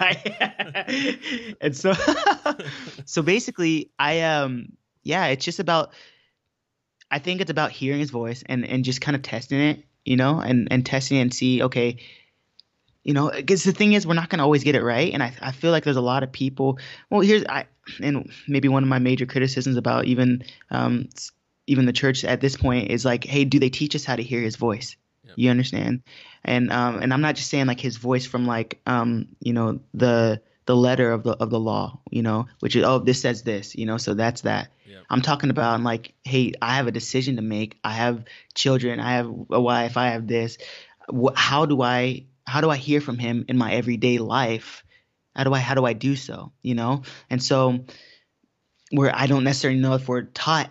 [0.00, 1.56] right?
[1.60, 1.94] and so,
[3.04, 4.72] so basically, I um,
[5.04, 5.92] yeah, it's just about.
[7.08, 10.16] I think it's about hearing his voice and and just kind of testing it you
[10.16, 11.96] know, and and testing and see, okay,
[13.02, 15.32] you know, because the thing is, we're not gonna always get it right, and I
[15.40, 16.78] I feel like there's a lot of people.
[17.10, 17.66] Well, here's I
[18.00, 21.08] and maybe one of my major criticisms about even um
[21.66, 24.22] even the church at this point is like, hey, do they teach us how to
[24.22, 24.96] hear His voice?
[25.24, 25.34] Yep.
[25.36, 26.02] You understand?
[26.44, 29.80] And um and I'm not just saying like His voice from like um you know
[29.94, 33.42] the the letter of the of the law, you know, which is oh this says
[33.42, 34.70] this, you know, so that's that.
[34.86, 35.00] Yeah.
[35.08, 37.78] I'm talking about like, hey, I have a decision to make.
[37.84, 39.00] I have children.
[39.00, 39.96] I have a wife.
[39.96, 40.58] I have this.
[41.34, 44.84] How do I how do I hear from him in my everyday life?
[45.34, 46.52] How do I how do I do so?
[46.62, 47.84] You know, and so
[48.90, 50.70] where I don't necessarily know if we're taught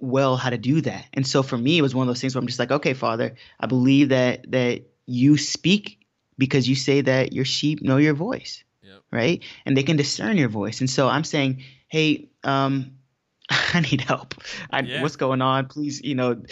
[0.00, 1.06] well how to do that.
[1.12, 2.94] And so for me, it was one of those things where I'm just like, okay,
[2.94, 6.06] Father, I believe that that you speak
[6.38, 8.64] because you say that your sheep know your voice
[9.10, 9.42] right?
[9.66, 10.80] And they can discern your voice.
[10.80, 12.92] And so I'm saying, hey, um,
[13.74, 14.34] I need help.
[14.70, 15.02] I, yeah.
[15.02, 15.66] What's going on?
[15.66, 16.42] Please, you know,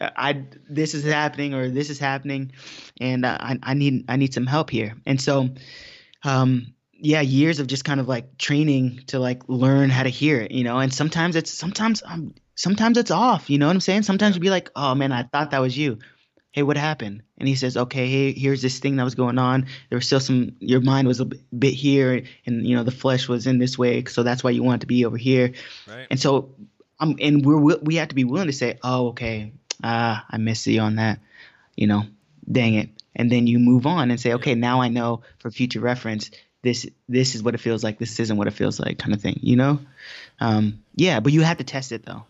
[0.00, 2.52] I this is happening or this is happening,
[3.00, 4.94] and I I need I need some help here.
[5.06, 5.50] And so,
[6.24, 10.40] um, yeah, years of just kind of like training to like learn how to hear
[10.40, 10.78] it, you know.
[10.78, 13.50] And sometimes it's sometimes I'm sometimes it's off.
[13.50, 14.02] You know what I'm saying?
[14.02, 14.38] Sometimes yeah.
[14.38, 15.98] you'll be like, oh man, I thought that was you.
[16.52, 17.22] Hey, what happened?
[17.36, 19.66] And he says, okay, hey, here's this thing that was going on.
[19.90, 23.28] There was still some, your mind was a bit here, and you know the flesh
[23.28, 25.52] was in this way, so that's why you wanted to be over here.
[25.86, 26.06] Right.
[26.10, 26.54] And so,
[27.00, 30.66] um, and we're we have to be willing to say, oh, okay, ah, I missed
[30.66, 31.20] you on that,
[31.76, 32.04] you know,
[32.50, 35.80] dang it, and then you move on and say, okay, now I know for future
[35.80, 36.30] reference.
[36.62, 37.98] This this is what it feels like.
[37.98, 39.78] This isn't what it feels like, kind of thing, you know.
[40.40, 42.24] Um, yeah, but you have to test it though.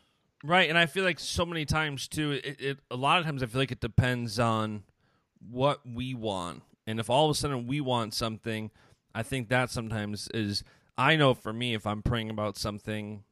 [0.45, 2.33] Right, and I feel like so many times too.
[2.33, 4.85] It, it a lot of times I feel like it depends on
[5.51, 8.71] what we want, and if all of a sudden we want something,
[9.15, 10.63] I think that sometimes is.
[10.97, 13.23] I know for me, if I'm praying about something,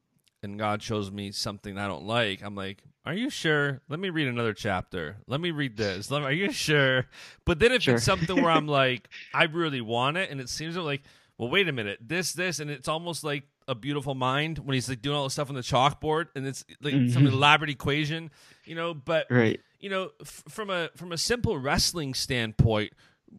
[0.43, 3.83] and God shows me something I don't like, I'm like, "Are you sure?
[3.89, 5.19] Let me read another chapter.
[5.29, 6.11] Let me read this.
[6.11, 7.07] Me, are you sure?"
[7.45, 7.97] But then if sure.
[7.97, 11.03] it's something where I'm like, I really want it, and it seems like,
[11.39, 14.89] well, wait a minute, this, this, and it's almost like a beautiful mind when he's
[14.89, 17.13] like doing all the stuff on the chalkboard and it's like mm-hmm.
[17.13, 18.31] some elaborate equation
[18.67, 18.93] you know?
[18.93, 19.61] But right.
[19.81, 22.93] you know f- from a from a simple wrestling standpoint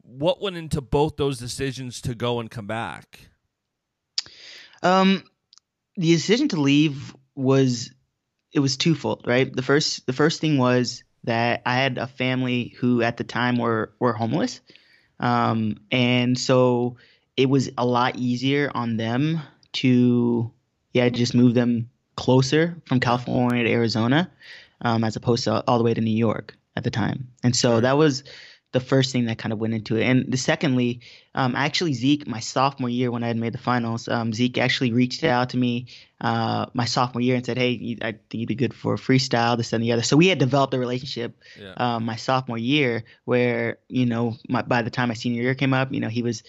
[0.04, 3.30] what went into both those decisions to go and come back?
[4.82, 5.24] Um
[5.96, 7.92] the decision to leave was
[8.54, 9.54] it was twofold right?
[9.54, 13.58] The first the first thing was that i had a family who at the time
[13.58, 14.62] were were homeless.
[15.20, 16.98] Um and so
[17.36, 19.42] it was a lot easier on them
[19.74, 20.52] to
[20.94, 24.32] yeah just move them closer from California to Arizona,
[24.82, 27.30] um, as opposed to all the way to New York at the time.
[27.44, 28.24] And so that was
[28.74, 30.04] the first thing that kind of went into it.
[30.04, 31.00] And the secondly,
[31.34, 34.92] um, actually Zeke, my sophomore year when I had made the finals, um, Zeke actually
[34.92, 35.88] reached out to me
[36.20, 39.72] uh, my sophomore year and said, "Hey, I think you'd be good for freestyle, this
[39.72, 41.74] and the other." So we had developed a relationship yeah.
[41.78, 45.74] um, my sophomore year, where you know, my, by the time my senior year came
[45.74, 46.44] up, you know, he was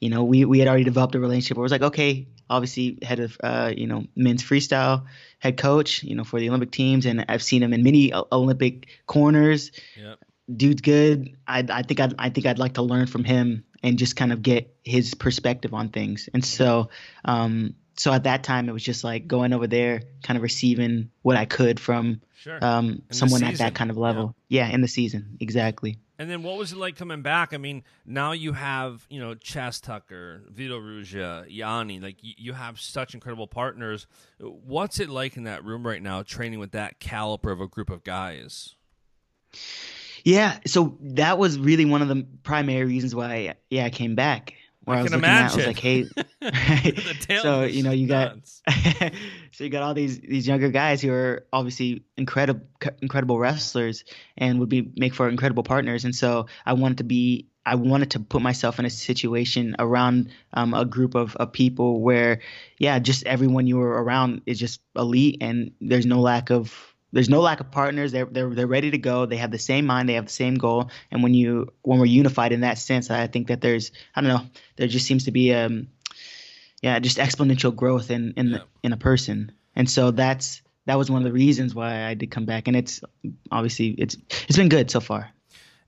[0.00, 2.98] you know, we, we had already developed a relationship where it was like, okay, obviously
[3.02, 5.04] head of, uh, you know, men's freestyle
[5.38, 7.06] head coach, you know, for the Olympic teams.
[7.06, 9.72] And I've seen him in many Olympic corners.
[9.96, 10.18] Yep.
[10.56, 11.36] Dude's good.
[11.46, 14.32] I, I think I'd, I think I'd like to learn from him and just kind
[14.32, 16.28] of get his perspective on things.
[16.32, 16.90] And so,
[17.24, 21.10] um, so at that time it was just like going over there, kind of receiving
[21.22, 22.58] what I could from sure.
[22.62, 24.34] um, someone at that kind of level.
[24.48, 24.66] Yeah.
[24.66, 25.98] yeah, in the season, exactly.
[26.20, 27.54] And then what was it like coming back?
[27.54, 32.02] I mean, now you have, you know, Chas Tucker, Vito Arujau, Yianni.
[32.02, 34.06] like you have such incredible partners.
[34.38, 37.88] What's it like in that room right now training with that caliber of a group
[37.88, 38.74] of guys?
[40.22, 44.52] Yeah, so that was really one of the primary reasons why yeah, I came back
[44.84, 45.60] where I, I was looking imagine.
[45.60, 46.98] at, I was like,
[47.30, 48.36] hey, so you know, you got,
[49.60, 52.62] so you got all these these younger guys who are obviously incredible
[53.02, 54.04] incredible wrestlers
[54.38, 57.46] and would be make for incredible partners, and so I wanted to be.
[57.66, 62.00] I wanted to put myself in a situation around um, a group of, of people
[62.00, 62.40] where,
[62.78, 67.28] yeah, just everyone you were around is just elite, and there's no lack of there's
[67.28, 68.12] no lack of partners.
[68.12, 69.26] They're they're they're ready to go.
[69.26, 70.08] They have the same mind.
[70.08, 70.90] They have the same goal.
[71.10, 74.30] And when you when we're unified in that sense, I think that there's I don't
[74.30, 74.46] know.
[74.76, 75.88] There just seems to be um
[76.82, 78.58] yeah just exponential growth in in yeah.
[78.82, 79.52] in a person.
[79.76, 82.66] And so that's that was one of the reasons why I did come back.
[82.66, 83.00] And it's
[83.50, 84.16] obviously it's
[84.48, 85.30] it's been good so far.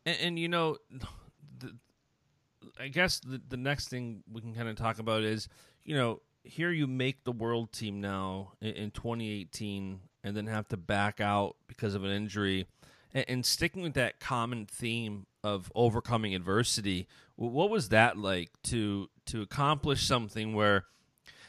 [0.06, 0.76] And, and you know,
[1.58, 1.72] the,
[2.78, 5.48] I guess the the next thing we can kind of talk about is
[5.84, 10.68] you know here you make the world team now in, in 2018 and then have
[10.68, 12.66] to back out because of an injury.
[13.12, 19.08] And, and sticking with that common theme of overcoming adversity, what was that like to
[19.26, 20.84] to accomplish something where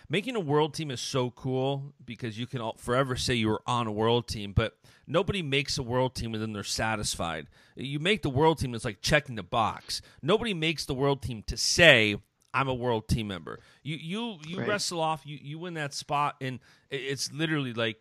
[0.09, 3.87] making a world team is so cool because you can forever say you were on
[3.87, 7.47] a world team, but nobody makes a world team and then they're satisfied.
[7.75, 10.01] You make the world team, it's like checking the box.
[10.21, 12.17] Nobody makes the world team to say,
[12.53, 13.59] I'm a world team member.
[13.81, 14.67] You you you right.
[14.67, 16.59] wrestle off, you you win that spot, and
[16.91, 17.99] it's literally like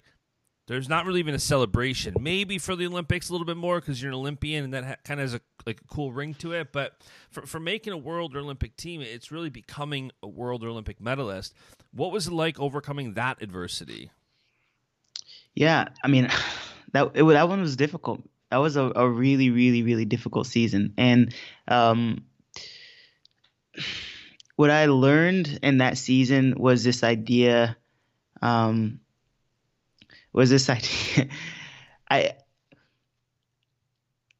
[0.73, 2.15] there's not really even a celebration.
[2.19, 4.97] Maybe for the Olympics a little bit more because you're an Olympian and that ha-
[5.05, 6.73] kind of has a like a cool ring to it.
[6.73, 6.97] But
[7.31, 10.99] for for making a world or Olympic team, it's really becoming a world or Olympic
[10.99, 11.55] medalist.
[11.93, 14.11] What was it like overcoming that adversity?
[15.55, 16.31] Yeah, I mean,
[16.93, 18.23] that it, that one was difficult.
[18.51, 21.35] That was a, a really, really, really difficult season, and
[21.69, 22.25] um,
[24.57, 27.77] what I learned in that season was this idea.
[28.41, 29.02] Um,
[30.33, 31.29] was this idea.
[32.11, 32.33] I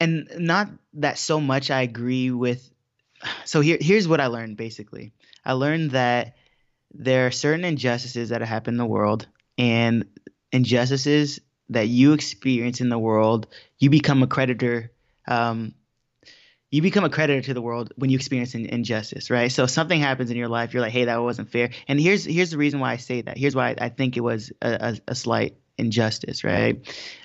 [0.01, 2.69] and not that so much I agree with.
[3.45, 5.13] So here, here's what I learned basically.
[5.45, 6.35] I learned that
[6.93, 9.27] there are certain injustices that happen in the world,
[9.57, 10.05] and
[10.51, 11.41] injustices
[11.71, 13.47] that you experience in the world,
[13.79, 14.91] you become a creditor.
[15.27, 15.75] Um,
[16.71, 19.53] you become a creditor to the world when you experience an injustice, right?
[19.53, 22.51] So something happens in your life, you're like, "Hey, that wasn't fair." And here's here's
[22.51, 23.39] the reason why I say that.
[23.39, 24.71] Here's why I think it was a,
[25.09, 26.81] a, a slight injustice, right?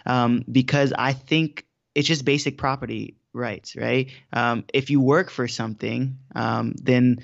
[0.06, 4.12] Um, because I think it's just basic property rights, right?
[4.34, 7.20] Um, if you work for something, um, then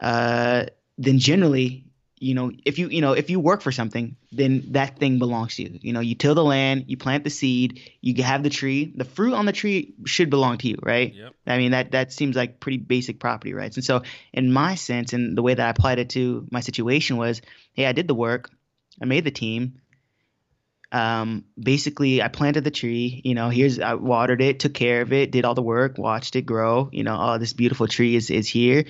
[0.00, 0.66] uh,
[0.98, 1.84] then generally
[2.22, 5.56] you know if you you know if you work for something then that thing belongs
[5.56, 8.50] to you you know you till the land you plant the seed you have the
[8.50, 11.32] tree the fruit on the tree should belong to you right Yep.
[11.46, 14.02] i mean that that seems like pretty basic property rights and so
[14.34, 17.40] in my sense and the way that i applied it to my situation was
[17.72, 18.50] hey i did the work
[19.00, 19.80] i made the team
[20.92, 25.12] um, basically I planted the tree, you know, here's, I watered it, took care of
[25.12, 28.30] it, did all the work, watched it grow, you know, oh, this beautiful tree is,
[28.30, 28.84] is here.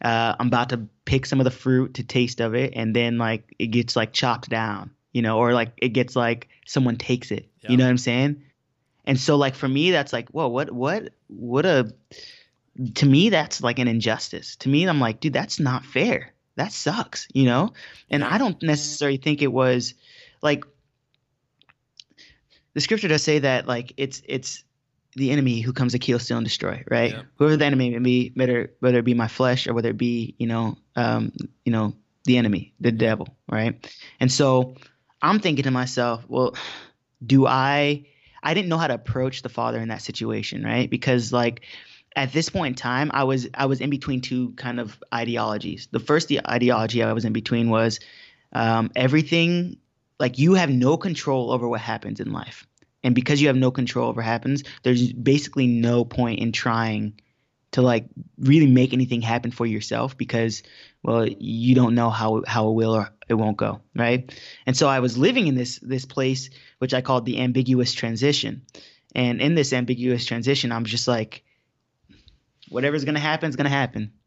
[0.00, 2.72] Uh, I'm about to pick some of the fruit to taste of it.
[2.74, 6.48] And then like it gets like chopped down, you know, or like it gets like
[6.66, 7.70] someone takes it, Yeah.
[7.70, 8.42] you know what I'm saying?
[9.04, 11.92] And so like for me, that's like, whoa, what, what, what a,
[12.94, 14.56] to me, that's like an injustice.
[14.56, 16.32] To me, I'm like, dude, that's not fair.
[16.56, 17.72] That sucks, you know?
[18.10, 19.94] And I don't necessarily think it was
[20.40, 20.64] like
[22.74, 24.64] the scripture does say that like it's it's
[25.14, 27.12] the enemy who comes to kill, steal, and destroy, right?
[27.12, 27.22] Yeah.
[27.36, 30.34] Whoever the enemy may be, whether whether it be my flesh or whether it be,
[30.38, 31.32] you know, um,
[31.64, 31.94] you know,
[32.24, 33.86] the enemy, the devil, right?
[34.20, 34.74] And so
[35.20, 36.56] I'm thinking to myself, well,
[37.24, 38.06] do I
[38.42, 40.88] I didn't know how to approach the father in that situation, right?
[40.88, 41.62] Because like
[42.16, 45.88] at this point in time, I was I was in between two kind of ideologies.
[45.90, 48.00] The first the ideology I was in between was
[48.52, 49.78] um, everything
[50.22, 52.66] like you have no control over what happens in life,
[53.02, 57.20] and because you have no control over what happens, there's basically no point in trying
[57.72, 58.06] to like
[58.38, 60.62] really make anything happen for yourself because
[61.02, 64.32] well you don't know how how it will or it won't go right?
[64.64, 68.62] And so i was living in this this place which i called the ambiguous transition.
[69.14, 71.42] And in this ambiguous transition i'm just like
[72.68, 74.12] whatever's gonna happen is gonna happen.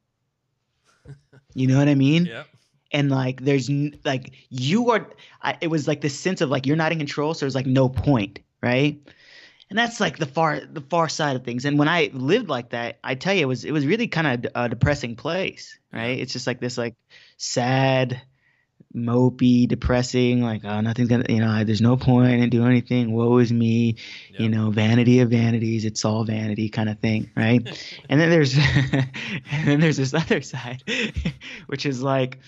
[1.58, 2.26] You know what i mean?
[2.26, 2.48] Yep.
[2.96, 5.08] And like there's n- like you are
[5.42, 7.68] I, it was like this sense of like you're not in control so there's like
[7.68, 9.00] no point right?
[9.70, 11.66] And that's like the far the far side of things.
[11.66, 14.46] And when i lived like that i tell you it was it was really kind
[14.46, 16.20] of a depressing place right?
[16.20, 16.96] It's just like this like
[17.38, 18.22] sad
[18.96, 23.12] mopey depressing like oh nothing's gonna you know there's no point in doing anything.
[23.12, 23.98] Woe is me.
[24.38, 25.84] You know vanity of vanities.
[25.84, 27.62] It's all vanity kind of thing right?
[28.10, 28.58] And then there's
[29.52, 30.82] and then there's this other side
[31.68, 32.40] which is like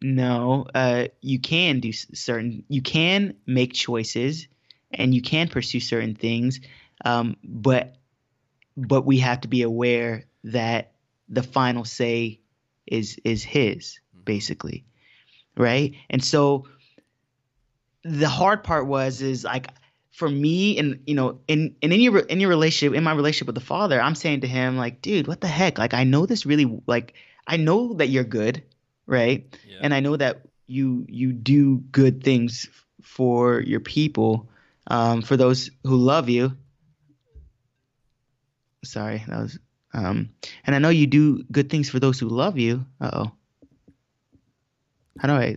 [0.00, 4.46] no uh you can do certain you can make choices
[4.92, 6.60] and you can pursue certain things
[7.04, 7.96] um but
[8.76, 10.92] but we have to be aware that
[11.28, 12.40] the final say
[12.86, 14.84] is is his basically
[15.58, 15.94] right?
[16.08, 16.66] And so
[18.04, 19.68] the hard part was is like
[20.12, 23.46] for me and you know in in any re- in your relationship in my relationship
[23.46, 25.78] with the father i'm saying to him like dude what the heck?
[25.78, 27.14] Like i know this really like
[27.46, 28.62] i know that you're good
[29.08, 29.48] right?
[29.66, 29.80] Yeah.
[29.82, 32.68] and i know that you you do good things
[33.02, 34.48] for your people.
[34.86, 36.52] Um for those who love you
[38.84, 39.58] sorry that was
[39.92, 40.30] um
[40.64, 42.84] and i know you do good things for those who love you.
[43.00, 43.32] Uh-oh.
[45.18, 45.56] How do i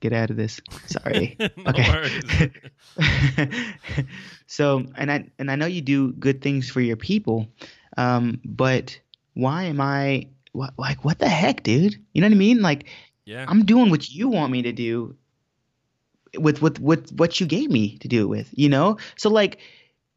[0.00, 0.60] get out of this?
[0.86, 1.36] Sorry.
[1.68, 2.50] Okay.
[4.46, 7.46] so and i and i know you do good things for your people
[7.96, 8.98] um but
[9.34, 11.96] why am i what, like what the heck dude?
[12.12, 12.62] You know what i mean?
[12.62, 12.86] Like
[13.24, 13.44] yeah.
[13.48, 15.16] i'm doing what you want me to do
[16.38, 18.98] with with with what you gave me to do it with you know?
[19.16, 19.58] So like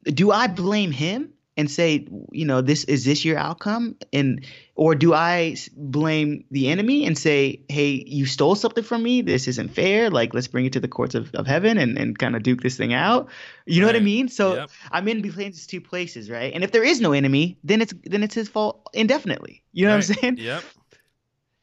[0.05, 3.97] do i blame him and say you know this is this your outcome?
[4.14, 4.45] And
[4.76, 9.22] or do I blame the enemy and say hey you stole something from me.
[9.22, 10.10] This isn't fair.
[10.10, 12.62] Like let's bring it to the courts of, of heaven and, and kind of duke
[12.62, 13.30] this thing out.
[13.66, 14.28] You know what i mean?
[14.30, 14.70] So Yep.
[14.91, 16.54] i'm in between these two places right?
[16.54, 19.62] And if there is no enemy then it's then it's his fault indefinitely.
[19.74, 20.38] You know what i'm saying?
[20.38, 20.64] Yep.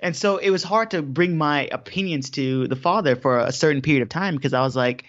[0.00, 3.82] and so it was hard to bring my opinions to the father for a certain
[3.82, 5.04] period of time because I was like,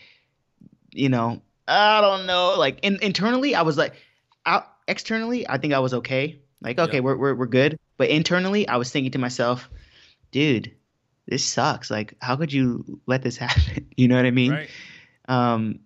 [0.91, 2.55] you know, I don't know.
[2.57, 3.93] Like in, internally, I was like,
[4.49, 6.41] out externally, I think I was okay.
[6.61, 6.99] Like, okay, Yeah.
[7.05, 7.77] we're, we're we're good.
[7.97, 9.69] But internally, I was thinking to myself,
[10.31, 10.71] dude,
[11.27, 11.89] this sucks.
[11.91, 13.87] Like, how could you let this happen?
[13.95, 14.51] you know what I mean?
[14.51, 14.69] Right.
[15.27, 15.79] um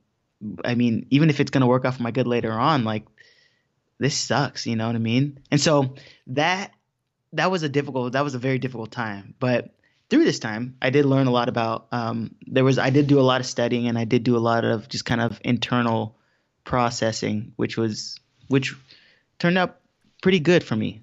[0.65, 3.05] i mean even if it's going to work out for my good later on like
[3.97, 5.95] this sucks you know what i mean and so
[6.27, 6.73] that
[7.31, 9.73] that was a difficult that was a very difficult time but
[10.09, 13.21] through this time i did learn a lot about um there was i did do
[13.21, 16.17] a lot of studying and i did do a lot of just kind of internal
[16.65, 18.75] processing which was which
[19.39, 19.79] turned out
[20.21, 21.01] pretty good for me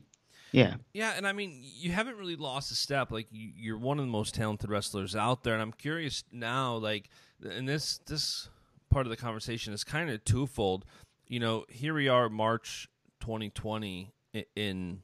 [0.53, 3.11] yeah Yeah, and I mean, you haven't really lost a step.
[3.11, 6.77] Like you, you're one of the most talented wrestlers out there, and I'm curious now.
[6.77, 7.09] Like,
[7.43, 8.49] and this this
[8.91, 10.85] part of the conversation is kind of twofold.
[11.29, 12.89] You know, here we are, March
[13.21, 14.11] 2020,
[14.57, 15.03] in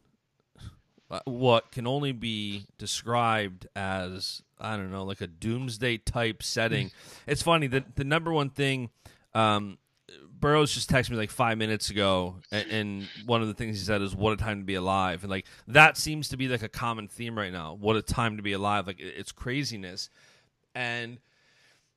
[1.11, 6.91] uh, what can only be described as I don't know, like a doomsday type setting.
[7.27, 8.91] it's funny that the number one thing
[9.35, 9.79] um,
[10.39, 13.85] Burroughs just texted me like five minutes ago, and, and, one of the things he
[13.85, 16.63] said is "What a time to be alive," and like that seems to be like
[16.63, 17.75] a common theme right now.
[17.75, 18.87] What a time to be alive!
[18.87, 20.11] Like it's craziness,
[20.75, 21.19] and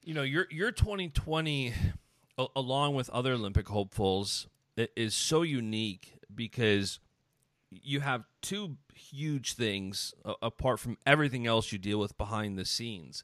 [0.02, 1.74] you know your your 2020,
[2.56, 4.48] along with other Olympic hopefuls,
[4.96, 7.00] is so unique because
[7.70, 13.24] you have two huge things apart from everything else you deal with behind the scenes.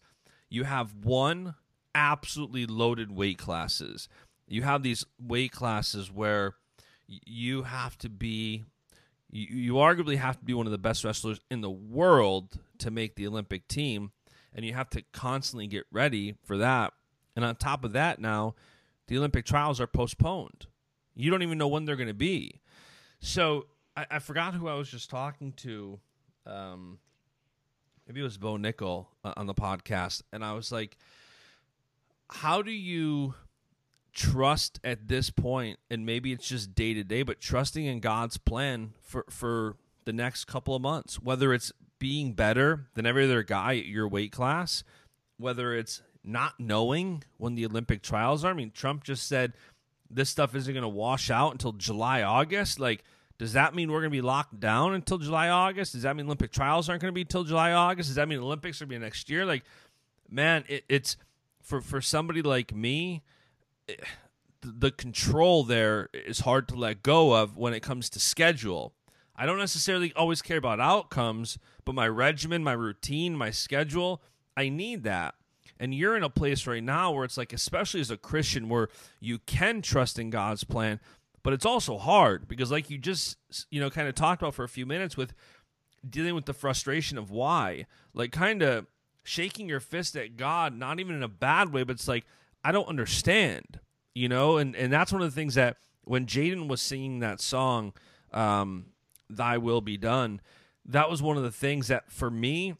[0.49, 1.55] You have one
[1.95, 4.07] absolutely loaded weight classes.
[4.47, 6.55] You have these weight classes where
[7.07, 8.63] you have to be
[9.29, 13.15] you, arguably have to be one of the best wrestlers in the world to make
[13.15, 14.11] the Olympic team
[14.53, 16.93] and you have to constantly get ready for that.
[17.35, 18.55] And on top of that now,
[19.07, 20.67] the Olympic trials are postponed.
[21.15, 22.61] You don't even know when they're going to be.
[23.19, 23.67] So
[23.97, 25.99] I, I, forgot who I was just talking to.
[26.45, 26.99] Um,
[28.07, 30.97] maybe it was Bo Nickal uh, on the podcast, and I was like,
[32.29, 33.33] "How do you
[34.15, 35.31] trust at this?
[35.89, 40.13] And maybe it's just day to day, but trusting in God's plan for for the
[40.13, 44.31] next couple of months, whether it's being better than every other guy at your weight
[44.31, 44.83] class,
[45.37, 48.51] whether it's not knowing when the Olympic trials are.
[48.51, 49.53] I mean, Trump just said
[50.09, 52.79] this stuff isn't going to wash out until July, August.
[52.79, 53.03] Like,
[53.37, 55.93] does that mean we're going to be locked down until July, August?
[55.93, 58.09] Does that mean Olympic trials aren't going to be until July, August?
[58.09, 59.45] Does that mean Olympics are going to be next year?
[59.45, 59.63] Like,
[60.29, 61.17] man, it, it's
[61.61, 63.23] for for somebody like me.
[64.61, 68.93] The control there is hard to let go of when it comes to schedule.
[69.35, 74.21] I don't necessarily always care about outcomes, but my regimen, my routine, my schedule,
[74.57, 75.35] I need that.
[75.79, 78.87] And you're in a place right now where it's like, especially as a Christian, where
[79.19, 81.01] you can trust in God's plan,
[81.43, 83.37] but it's also hard because, like you just,
[83.69, 85.33] you know, kind of talked about for a few minutes with
[86.09, 88.87] dealing with the frustration of why, like kind of
[89.23, 92.25] shaking your fist at God, not even in a bad way, but it's like,
[92.65, 93.79] I don't understand,
[94.15, 94.57] you know?
[94.57, 97.93] And, and that's one of the things that when Jaden was singing that song,
[98.33, 98.87] um,
[99.29, 100.41] Thy Will Be Done,
[100.85, 102.73] that was one of the things that for me,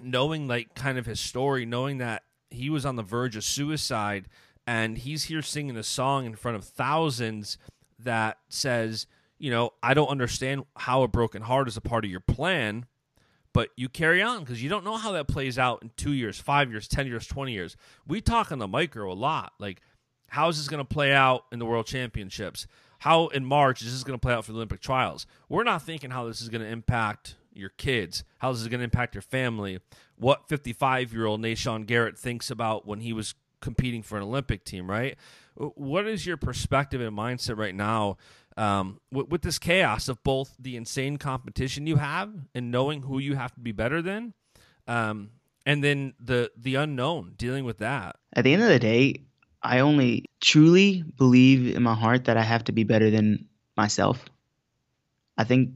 [0.00, 4.28] knowing like kind of his story, knowing that he was on the verge of suicide
[4.64, 7.58] and he's here singing a song in front of thousands
[7.98, 9.08] that says,
[9.38, 12.86] you know, I don't understand how a broken heart is a part of your plan,
[13.54, 16.38] but you carry on because you don't know how that plays out in two years,
[16.38, 17.76] five years, 10 years, 20 years.
[18.06, 19.54] We talk on the micro a lot.
[19.58, 19.80] Like,
[20.26, 22.66] how is this going to play out in the world championships?
[22.98, 25.26] How in March is this going to play out for the Olympic trials?
[25.48, 28.80] We're not thinking how this is going to impact your kids, how this is going
[28.80, 29.78] to impact your family,
[30.16, 34.64] what 55 year old Nahshon Garrett thinks about when he was competing for an Olympic
[34.64, 35.16] team, right?
[35.58, 38.16] Uh, what is your perspective and mindset right now
[38.56, 43.18] um, with, with, this chaos of both the insane competition you have and knowing who
[43.18, 44.34] you have to be better than,
[44.86, 45.30] um,
[45.66, 48.16] and then the the unknown, dealing with that?
[48.34, 49.22] At the end of the day,
[49.62, 54.24] I only truly believe in my heart that I have to be better than myself.
[55.36, 55.70] I think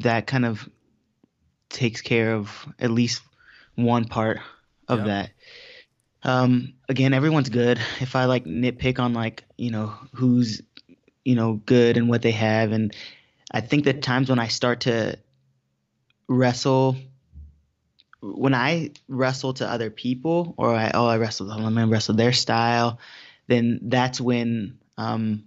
[0.00, 0.68] that kind of
[1.68, 3.22] takes care of at least
[3.74, 4.40] one part
[4.88, 5.06] of yep.
[5.06, 5.30] that.
[6.24, 7.80] Um, again, everyone's good.
[8.00, 10.62] If I like nitpick on like you know who's
[11.24, 12.94] you know good and what they have, and
[13.50, 15.18] I think that times when I start to
[16.28, 16.96] wrestle,
[18.20, 22.32] when I wrestle to other people, or I oh I wrestle, I'm gonna wrestle their
[22.32, 22.98] style,
[23.46, 25.44] then that's when um,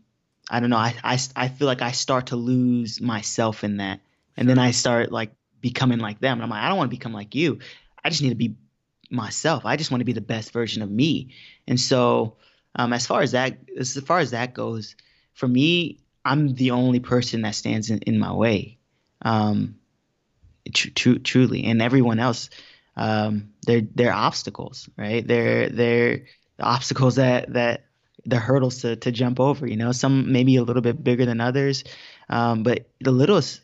[0.49, 0.77] I don't know.
[0.77, 3.99] I, I I feel like I start to lose myself in that
[4.37, 6.33] and then I start like becoming like them.
[6.33, 7.59] And I'm like, I don't want to become like you.
[8.03, 8.55] I just need to be
[9.09, 9.65] myself.
[9.65, 11.29] I just want to be the best version of me.
[11.67, 12.35] And so,
[12.75, 14.95] um, as far as that, as far as that goes,
[15.35, 18.79] for me, I'm the only person that stands in, in my way,
[19.21, 19.75] um,
[20.73, 21.65] tr- tr- truly.
[21.65, 22.49] And everyone else,
[22.97, 25.25] um, they're they're obstacles, right?
[25.27, 26.17] They're they're
[26.57, 27.85] the obstacles that that
[28.25, 29.67] the hurdles to to jump over.
[29.67, 31.83] You know, some maybe a little bit bigger than others,
[32.29, 33.61] um, but the littlest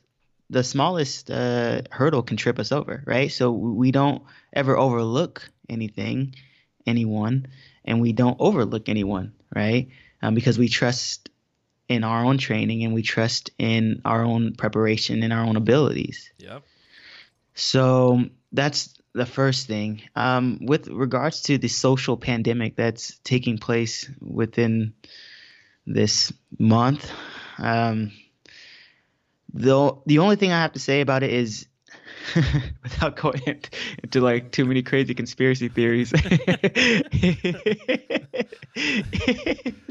[0.51, 3.31] the smallest uh, hurdle can trip us over, right?
[3.31, 6.35] So we don't ever overlook anything,
[6.85, 7.47] anyone,
[7.85, 9.87] and we don't overlook anyone, right?
[10.21, 11.29] Um, because we trust
[11.91, 16.31] in our own training and we trust in our own preparation and our own abilities.
[16.37, 16.63] Yep.
[17.53, 20.01] So that's the first thing.
[20.15, 24.93] Um, with regards to the social pandemic that's taking place within
[25.85, 27.11] this month,
[27.57, 28.11] um,
[29.53, 31.67] the the only thing I have to say about it is
[32.83, 33.41] without going
[34.03, 36.13] into like too many crazy conspiracy theories.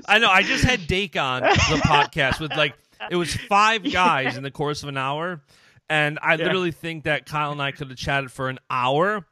[0.06, 0.30] I know.
[0.30, 2.74] I just had Dake on the podcast with like
[3.10, 5.42] it was five guys in the course of an hour,
[5.88, 6.44] and I yeah.
[6.44, 9.26] literally think that Kyle and I could have chatted for an hour.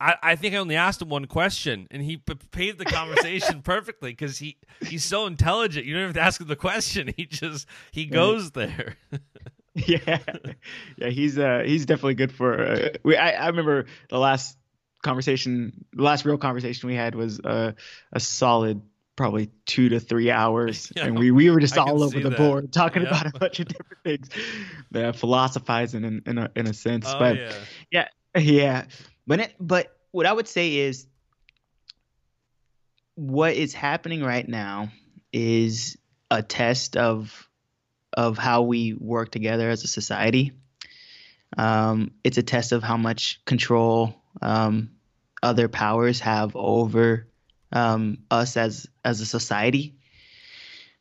[0.00, 3.62] I, I think I only asked him one question, and he p- paved the conversation
[3.62, 5.86] perfectly because he he's so intelligent.
[5.86, 8.96] You don't have to ask him the question; he just he goes there.
[9.86, 10.18] yeah,
[10.96, 12.60] yeah, he's uh he's definitely good for.
[12.60, 14.56] Uh, we I, I remember the last
[15.02, 17.72] conversation, the last real conversation we had was uh,
[18.12, 18.82] a solid
[19.16, 22.30] probably two to three hours, Yeah, and we, we were just I all over the
[22.30, 22.38] that.
[22.38, 23.08] board talking Yeah.
[23.08, 24.28] about a bunch of different things,
[24.94, 27.06] uh, philosophizing in in a, in a sense.
[27.08, 28.84] oh but yeah, yeah, yeah.
[29.26, 31.06] But it, but what I would say is
[33.14, 34.88] what is happening right now
[35.32, 35.96] is
[36.30, 37.47] a test of
[38.12, 40.52] of how we work together as a society.
[41.56, 44.90] Um, it's a test of how much control um,
[45.42, 47.26] other powers have over
[47.72, 49.94] um, us as as a society.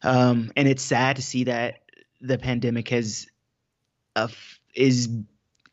[0.03, 1.81] Um, and it's sad to see that
[2.21, 3.27] the pandemic has
[4.15, 4.27] uh,
[4.75, 5.09] is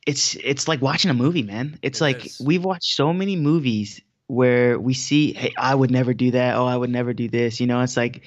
[0.06, 1.78] it's it's like watching a movie, man.
[1.82, 2.40] It's It like is.
[2.44, 6.56] we've watched so many movies where we see, hey, I would never do that.
[6.56, 7.60] Oh, I would never do this.
[7.60, 8.22] You know, it's like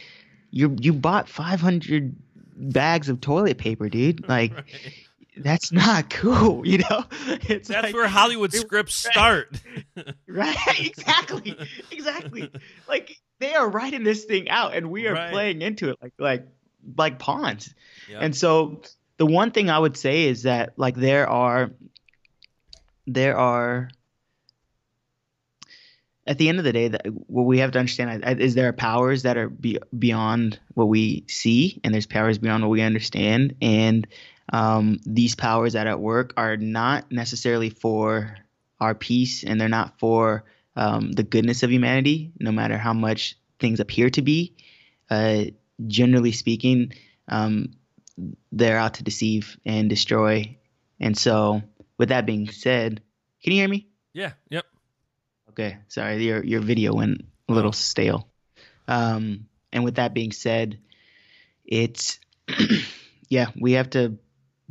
[0.51, 2.15] you you bought 500
[2.57, 4.27] bags of toilet paper, dude.
[4.29, 4.65] Like Right.
[5.37, 6.65] that's not cool.
[6.67, 7.05] You know,
[7.47, 9.61] it's that's like, where Hollywood we- scripts start.
[10.27, 11.55] right exactly
[11.91, 12.51] exactly
[12.87, 15.31] like they are writing this thing out and we are Right.
[15.31, 16.47] playing into it like like
[16.97, 17.73] like pawns
[18.09, 18.21] Yep.
[18.21, 18.81] and so
[19.17, 21.71] the one thing i would say is that like there are
[23.05, 23.89] there are
[26.27, 26.91] at the end of the day
[27.27, 30.85] what we have to understand is- is there are powers that are be, beyond what
[30.87, 34.07] we see and there's powers beyond what we understand and
[34.53, 38.37] um, these powers that are at work are not necessarily for
[38.79, 43.37] our peace and they're not for um, the goodness of humanity no matter how much
[43.59, 44.55] things appear to be
[45.09, 45.43] uh,
[45.87, 46.93] generally speaking
[47.27, 47.73] um,
[48.51, 50.57] they're out to deceive and destroy
[50.99, 51.61] and so
[51.97, 53.01] with that being said
[53.43, 54.31] can you hear me yeah.
[54.49, 54.65] Yep.
[55.57, 58.27] Okay, sorry, your your video went a little stale.
[58.87, 60.77] Um, and with that being said,
[61.65, 62.19] it's
[63.29, 64.17] yeah, we have to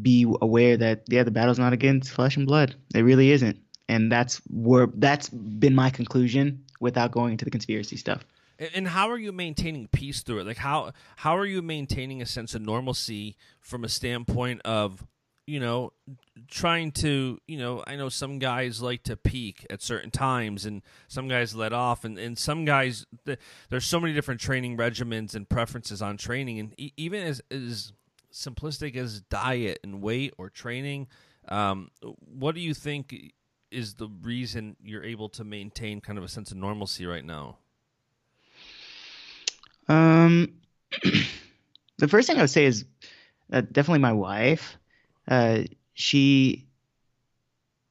[0.00, 2.76] be aware that yeah, the battle's not against flesh and blood.
[2.94, 3.58] It really isn't,
[3.88, 8.24] and that's where that's been my conclusion without going into the conspiracy stuff.
[8.58, 10.46] And- And how are you maintaining peace through it?
[10.46, 15.04] Like how how are you maintaining a sense of normalcy from a standpoint of
[15.46, 15.92] you know
[16.48, 20.82] trying to you know I know some guys like to peak at certain times and
[21.08, 23.38] some guys let off and, and some guys th-
[23.70, 27.92] there's so many different training regimens and preferences on training and e- even as as
[28.32, 31.06] simplistic as diet and weight or training
[31.48, 33.32] um, what do you think
[33.70, 37.56] is the reason you're able to maintain kind of a sense of normalcy right now
[39.88, 40.54] Um,
[41.98, 42.84] the first thing I would say is
[43.52, 44.78] uh, definitely my wife.
[45.28, 45.62] Uh,
[45.94, 46.66] she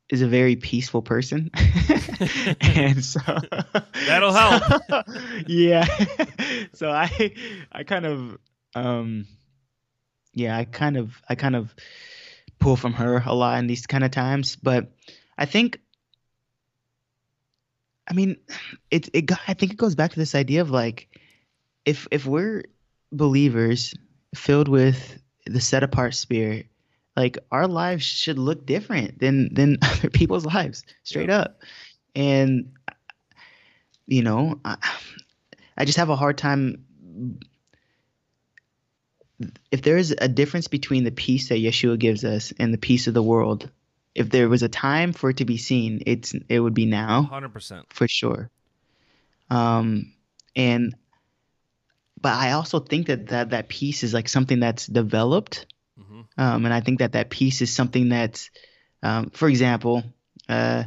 [0.09, 1.49] is a very peaceful person,
[2.61, 3.19] and so
[4.07, 5.07] That'll help.
[5.47, 5.85] yeah.
[6.73, 7.33] so I,
[7.71, 8.37] I kind of,
[8.75, 9.25] um,
[10.33, 11.73] yeah, I kind of, I kind of
[12.59, 14.91] pull from her a lot in these kind of times, but
[15.37, 15.79] I think.
[18.07, 18.37] I mean,
[18.91, 21.09] it it I think it goes back to this idea of like
[21.85, 22.63] if if we're
[23.11, 23.95] believers
[24.35, 26.67] filled with the set apart spirit
[27.15, 31.61] like our lives should look different than than other people's lives straight up.
[32.15, 32.73] And
[34.05, 34.77] you know I,
[35.77, 36.85] I just have a hard time
[39.71, 43.07] if there is a difference between the peace that Yeshua gives us and the peace
[43.07, 43.69] of the world
[44.13, 47.29] if there was a time for it to be seen it's it would be now.
[47.31, 48.49] 100% for sure.
[49.49, 50.13] Um,
[50.55, 50.95] and
[52.21, 55.67] but I also think that that that peace is like something that's developed,
[56.37, 58.49] um, and I think that that peace is something that's,
[59.03, 60.03] um, for example,
[60.49, 60.83] uh,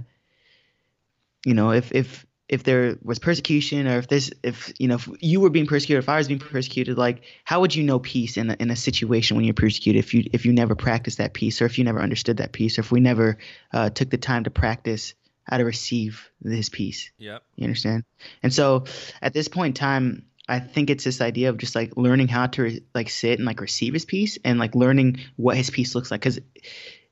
[1.44, 5.08] you know, if if if there was persecution or if this if you know if
[5.20, 8.38] you were being persecuted if i was being persecuted like how would you know peace
[8.38, 11.34] in a, in a situation when you're persecuted if you if you never practiced that
[11.34, 13.36] peace or if you never understood that peace or if we never
[13.72, 17.42] uh, took the time to practice how to receive this peace Yep.
[17.56, 18.04] you understand?
[18.42, 18.84] And so
[19.20, 22.46] at this point in time, I think it's this idea of just like learning how
[22.46, 25.94] to re- like sit and like receive his peace and like learning what his peace
[25.94, 26.20] looks like.
[26.20, 26.40] Because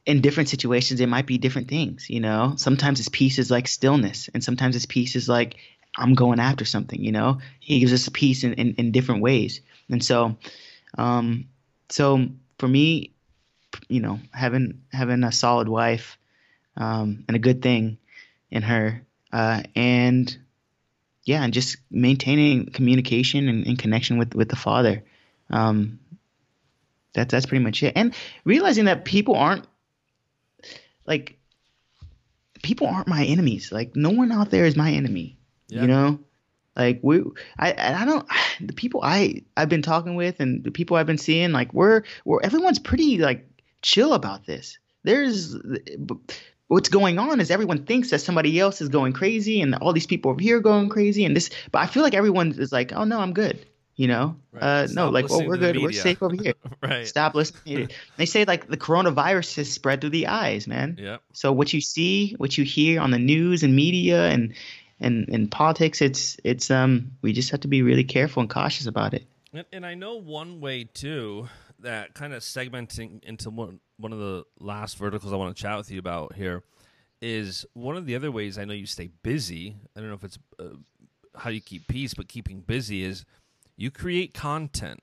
[0.07, 2.09] in different situations, it might be different things.
[2.09, 5.57] You know, sometimes his peace is like stillness, and sometimes his peace is like
[5.97, 7.03] I'm going after something.
[7.03, 9.61] You know, he gives us a peace in, in, in different ways.
[9.91, 10.37] And so,
[10.97, 11.49] um,
[11.89, 12.27] so
[12.59, 13.13] for me,
[13.89, 16.19] you know, having having a solid wife
[16.77, 17.99] um, and a good thing
[18.51, 20.37] in her uh, and
[21.27, 25.05] yeah, and just maintaining communication and, and connection with with the father.
[25.51, 25.99] Um,
[27.13, 27.95] that's that's pretty much it.
[27.97, 28.15] And
[28.45, 29.67] realizing that people aren't
[31.05, 31.37] like
[32.63, 33.73] people aren't my enemies.
[33.73, 35.37] Like no one out there is my enemy.
[35.67, 35.83] Yeah.
[35.83, 36.21] You know,
[36.77, 37.23] like we,
[37.59, 38.27] I, I don't.
[38.59, 42.05] The people I I've been talking with and the people I've been seeing, like we're
[42.25, 43.47] we're everyone's pretty like
[43.83, 44.79] chill about this.
[45.03, 45.55] There's
[46.69, 50.07] what's going on is everyone thinks that somebody else is going crazy and all these
[50.07, 51.51] people over here are going crazy and this.
[51.71, 53.65] But I feel like everyone is like, oh no, I'm good.
[53.95, 54.63] You know, Right.
[54.63, 55.79] uh, no, like, oh, we're good.
[55.81, 56.53] We're safe over here.
[56.83, 57.07] right.
[57.07, 57.89] Stop listening.
[58.19, 60.97] they say like the coronavirus has spread through the eyes, man.
[60.99, 61.23] Yep.
[61.33, 64.55] So what you see, what you hear on the news and media and
[65.01, 68.85] and and politics, it's it's um we just have to be really careful and cautious
[68.87, 69.25] about it.
[69.55, 71.49] And, and I know one way too
[71.79, 75.77] that kind of segmenting into one one of the last verticals I want to chat
[75.77, 76.63] with you about here
[77.23, 79.77] is one of the other ways I know you stay busy.
[79.97, 80.77] I don't know if it's uh,
[81.35, 83.25] how you keep peace, but keeping busy is
[83.77, 85.01] you create content.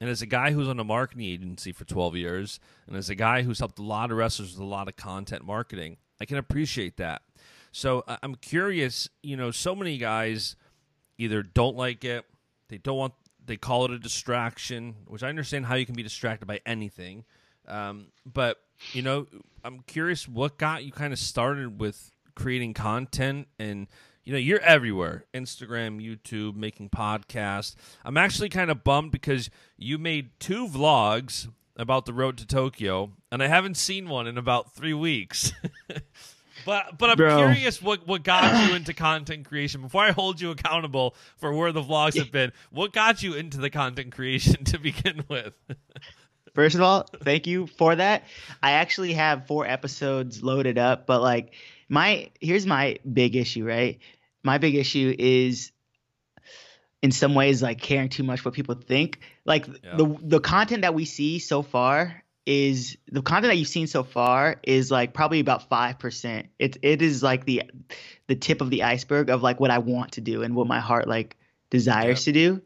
[0.00, 3.14] And as a guy who's on a marketing agency for 12 years, and as a
[3.14, 6.38] guy who's helped a lot of wrestlers with a lot of content marketing, I can
[6.38, 7.22] appreciate that.
[7.72, 10.56] So I- I'm curious, you know, so many guys
[11.18, 12.24] either don't like it,
[12.68, 13.14] they don't want,
[13.44, 17.24] they call it a distraction, which I understand how you can be distracted by anything.
[17.70, 18.58] Um, but,
[18.92, 19.26] you know,
[19.64, 23.86] I'm curious what got you kind of started with creating content and,
[24.24, 27.74] you know, you're everywhere Instagram, YouTube, making podcasts.
[28.04, 33.12] I'm actually kind of bummed because you made two vlogs about the road to Tokyo,
[33.32, 35.52] and I haven't seen one in about three weeks.
[36.66, 37.36] but but I'm Bro.
[37.38, 39.80] curious what, what got you into content creation.
[39.80, 43.58] Before I hold you accountable for where the vlogs have been, what got you into
[43.58, 45.54] the content creation to begin with?
[46.54, 48.24] First of all, thank you for that.
[48.62, 51.54] I actually have four episodes loaded up, but like
[51.88, 53.98] my here's my big issue, right?
[54.42, 55.72] My big issue is
[57.02, 59.20] in some ways like caring too much what people think.
[59.44, 59.96] Like Yeah.
[59.96, 64.02] the the content that we see so far is the content that you've seen so
[64.02, 66.48] far is like probably about five percent.
[66.58, 67.62] It it is like the
[68.26, 70.80] the tip of the iceberg of like what I want to do and what my
[70.80, 71.36] heart like
[71.70, 72.62] desires to do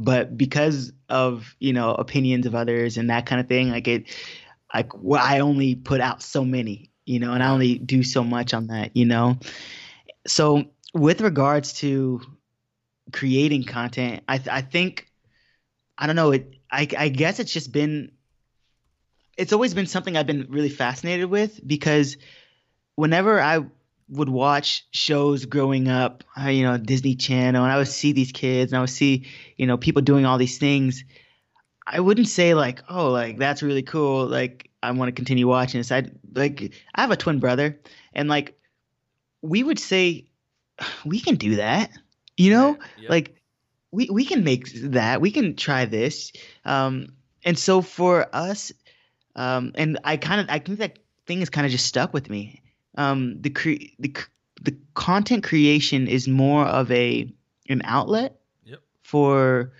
[0.00, 4.04] but because of you know opinions of others and that kind of thing like it
[4.74, 8.24] like well, i only put out so many you know and i only do so
[8.24, 9.38] much on that you know?
[10.26, 12.20] So with regards to
[13.12, 15.06] creating content i i think
[15.98, 18.12] i don't know it I, I guess it's just been
[19.36, 22.16] it's always been something i've been really fascinated with because
[22.94, 23.64] whenever i
[24.10, 28.32] would watch shows growing up, uh, you know, Disney Channel, and I would see these
[28.32, 31.04] kids, and I would see, you know, people doing all these things.
[31.86, 34.26] I wouldn't say like, oh, like that's really cool.
[34.26, 35.92] Like I want to continue watching this.
[35.92, 37.80] I like I have a twin brother,
[38.12, 38.58] and like
[39.42, 40.26] we would say,
[41.04, 41.90] we can do that,
[42.36, 43.08] you know, Yeah.
[43.10, 43.36] like
[43.92, 45.20] we we can make that.
[45.20, 46.32] We can try this.
[46.64, 48.72] Um, and so for us,
[49.36, 52.28] um, and I kind of I think that thing is kind of just stuck with
[52.28, 52.60] me
[52.96, 54.14] um, the cre- the
[54.62, 57.32] the content creation is more of a
[57.68, 58.80] an outlet Yep.
[59.02, 59.72] for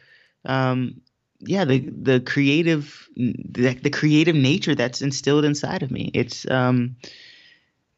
[0.45, 1.01] um,
[1.41, 6.11] yeah the the creative the, the creative nature that's instilled inside of me.
[6.15, 6.97] It's um,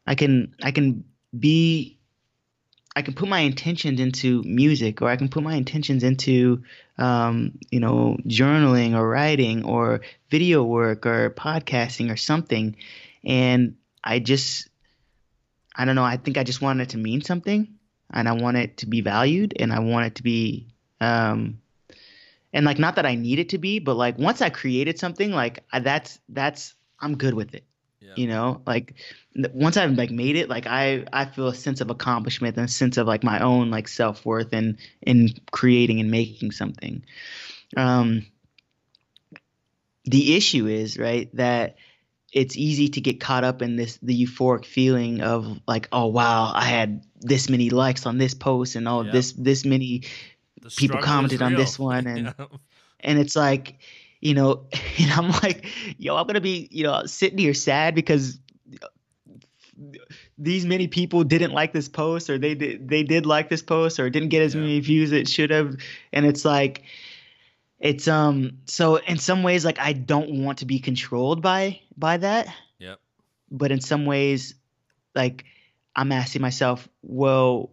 [0.05, 1.03] I can I can
[1.37, 1.97] be
[2.95, 6.63] I can put my intentions into music or I can put my intentions into
[6.97, 12.75] um, you know journaling or writing or video work or podcasting or something
[13.23, 14.69] and I just
[15.75, 17.67] I don't know I think I just want it to mean something
[18.11, 20.67] and I want it to be valued and I want it to be
[21.01, 21.59] um
[22.53, 25.31] and like not that I need it to be but like once I created something
[25.31, 27.65] like I, that's that's I'm good with it
[27.99, 28.13] Yeah.
[28.15, 28.93] you know like
[29.53, 32.69] once i've like made it like i i feel a sense of accomplishment and a
[32.69, 37.03] sense of like my own like self-worth and in creating and making something
[37.75, 38.25] um
[40.05, 41.75] the issue is right that
[42.33, 46.51] it's easy to get caught up in this the euphoric feeling of like oh wow
[46.53, 49.11] i had this many likes on this post and all Yeah.
[49.13, 50.01] this this many
[50.61, 52.45] The people commented on this one and Yeah.
[53.01, 53.77] and it's like
[54.19, 54.65] you know
[54.99, 55.65] and i'm like
[55.97, 58.39] yo i'm gonna be you know sitting here sad because
[60.37, 63.99] these many people didn't like this post or they did they did like this post
[63.99, 64.61] or didn't get as Yeah.
[64.61, 65.75] many views as it should have
[66.11, 66.83] and it's like
[67.83, 72.17] it's um so in some ways like i don't want to be controlled by by
[72.17, 72.47] that.
[72.79, 72.99] Yep.
[73.51, 74.55] but in some ways
[75.13, 75.45] like
[75.95, 77.69] i'm asking myself well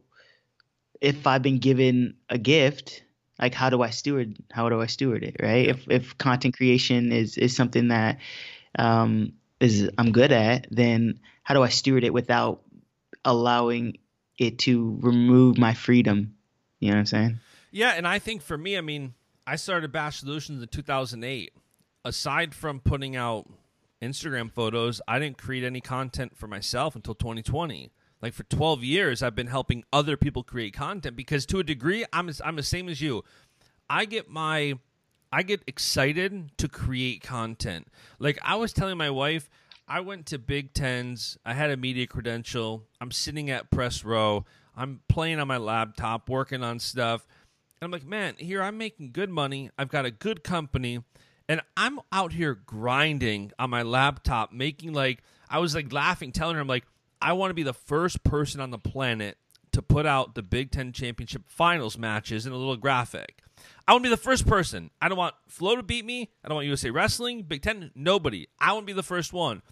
[1.00, 3.02] if i've been given a gift
[3.40, 5.68] like how do i steward how do i steward it right?
[5.68, 8.18] If if content creation is is something that
[8.78, 12.62] um is i'm good at then how do i steward it without
[13.24, 13.98] allowing
[14.38, 16.34] it to remove my freedom?
[16.80, 17.40] You know what i'm saying?
[17.70, 19.14] Yeah, and I think for me, I mean,
[19.50, 21.52] I started Bash Solutions in 2008.
[22.04, 23.50] Aside from putting out
[24.00, 27.90] Instagram photos, I didn't create any content for myself until 2020.
[28.22, 32.04] Like for 12 years, I've been helping other people create content because to a degree,
[32.12, 33.24] I'm I'm the same as you.
[33.88, 34.78] I get my
[35.32, 37.88] I get excited to create content.
[38.20, 39.50] Like I was telling my wife,
[39.88, 41.38] I went to Big Tens.
[41.44, 42.84] I had a media credential.
[43.00, 44.44] I'm sitting at press row.
[44.76, 47.26] I'm playing on my laptop, working on stuff.
[47.80, 49.70] And I'm like, man, here I'm making good money.
[49.78, 51.02] I've got a good company,
[51.48, 56.56] and I'm out here grinding on my laptop, making like I was like laughing, telling
[56.56, 56.84] her, I'm like,
[57.22, 59.38] I want to be the first person on the planet
[59.72, 63.40] to put out the Big Ten championship finals matches in a little graphic.
[63.88, 64.90] I want to be the first person.
[65.00, 66.30] I don't want Flo to beat me.
[66.44, 68.46] I don't want USA Wrestling, Big Ten, nobody.
[68.58, 69.62] I want to be the first one.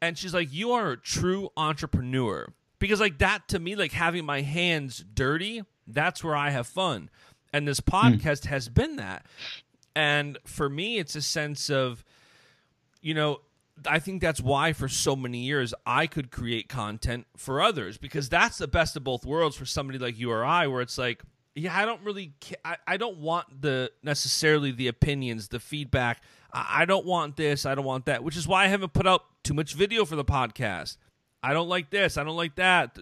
[0.00, 2.54] And she's like, You are a true entrepreneur.
[2.78, 7.10] Because, like, that to me, like having my hands dirty, that's where I have fun.
[7.54, 8.46] And this podcast mm.
[8.46, 9.24] has been that.
[9.94, 12.04] And for me, it's a sense of,
[13.00, 13.42] you know,
[13.86, 18.28] I think that's why for so many years I could create content for others because
[18.28, 21.22] that's the best of both worlds for somebody like you or I, where it's like,
[21.54, 22.32] yeah, I don't really,
[22.64, 26.22] I, I don't want the necessarily the opinions, the feedback.
[26.52, 29.06] I, I don't want this, I don't want that, which is why I haven't put
[29.06, 30.96] out too much video for the podcast.
[31.40, 32.98] I don't like this, I don't like that.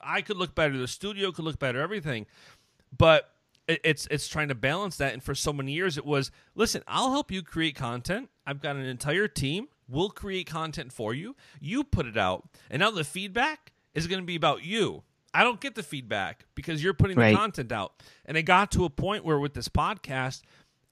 [0.00, 2.26] I could look better, the studio could look better, everything,
[2.96, 3.32] but
[3.84, 5.12] it's it's trying to balance that.
[5.12, 8.30] And for so many years, it was listen, I'll help you create content.
[8.46, 11.34] I've got an entire team We'll create content for you.
[11.60, 12.48] You put it out.
[12.70, 15.02] And now the feedback is going to be about you.
[15.34, 17.30] I don't get the feedback because you're putting right.
[17.30, 17.94] the content out.
[18.24, 20.42] And it got to a point where with this podcast,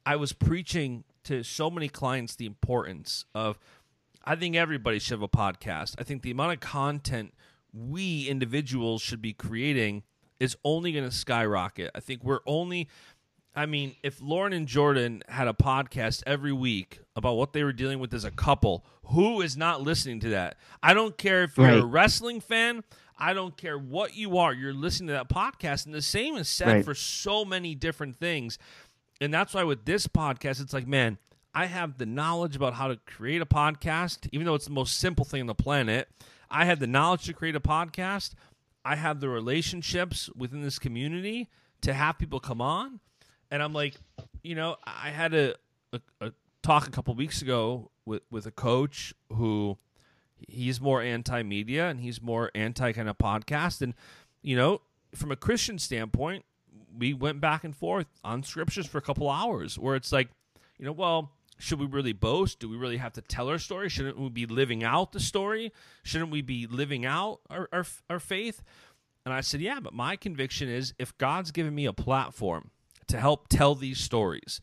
[0.04, 3.58] I was preaching to so many clients the importance of
[4.24, 5.94] I think everybody should have a podcast.
[5.98, 7.34] I think the amount of content
[7.72, 10.02] we individuals should be creating
[10.40, 11.90] is only going to skyrocket.
[11.94, 12.88] I think we're only
[13.58, 17.72] I mean, if Lauren and Jordan had a podcast every week about what they were
[17.72, 20.58] dealing with as a couple, who is not listening to that?
[20.80, 21.80] I don't care if you're right.
[21.80, 22.84] a wrestling fan.
[23.18, 24.52] I don't care what you are.
[24.52, 25.86] You're listening to that podcast.
[25.86, 26.84] And the same is said right.
[26.84, 28.58] for so many different things.
[29.20, 31.18] And that's why with this podcast, it's like, man,
[31.52, 34.98] I have the knowledge about how to create a podcast, even though it's the most
[34.98, 36.08] simple thing on the planet.
[36.48, 38.34] I have the knowledge to create a podcast.
[38.88, 41.48] I have the relationships within this community
[41.82, 43.00] to have people come on
[43.50, 43.94] and I'm like,
[44.42, 45.54] you know, I had a,
[45.92, 46.32] a, a
[46.62, 49.78] talk a couple weeks ago with with a coach who
[50.46, 53.94] he's more anti media and he's more anti kind of podcast, and
[54.42, 54.80] you know,
[55.14, 56.44] from a Christian standpoint,
[56.96, 60.28] we went back and forth on scriptures for a couple hours, where it's like,
[60.78, 61.32] you know, well.
[61.58, 62.60] Should we really boast?
[62.60, 63.88] Do we really have to tell our story?
[63.88, 65.72] Shouldn't we be living out the story?
[66.02, 68.62] Shouldn't we be living out our, our, our faith?
[69.24, 72.70] And I said, yeah, but my conviction is if God's given me a platform
[73.08, 74.60] to help tell these stories.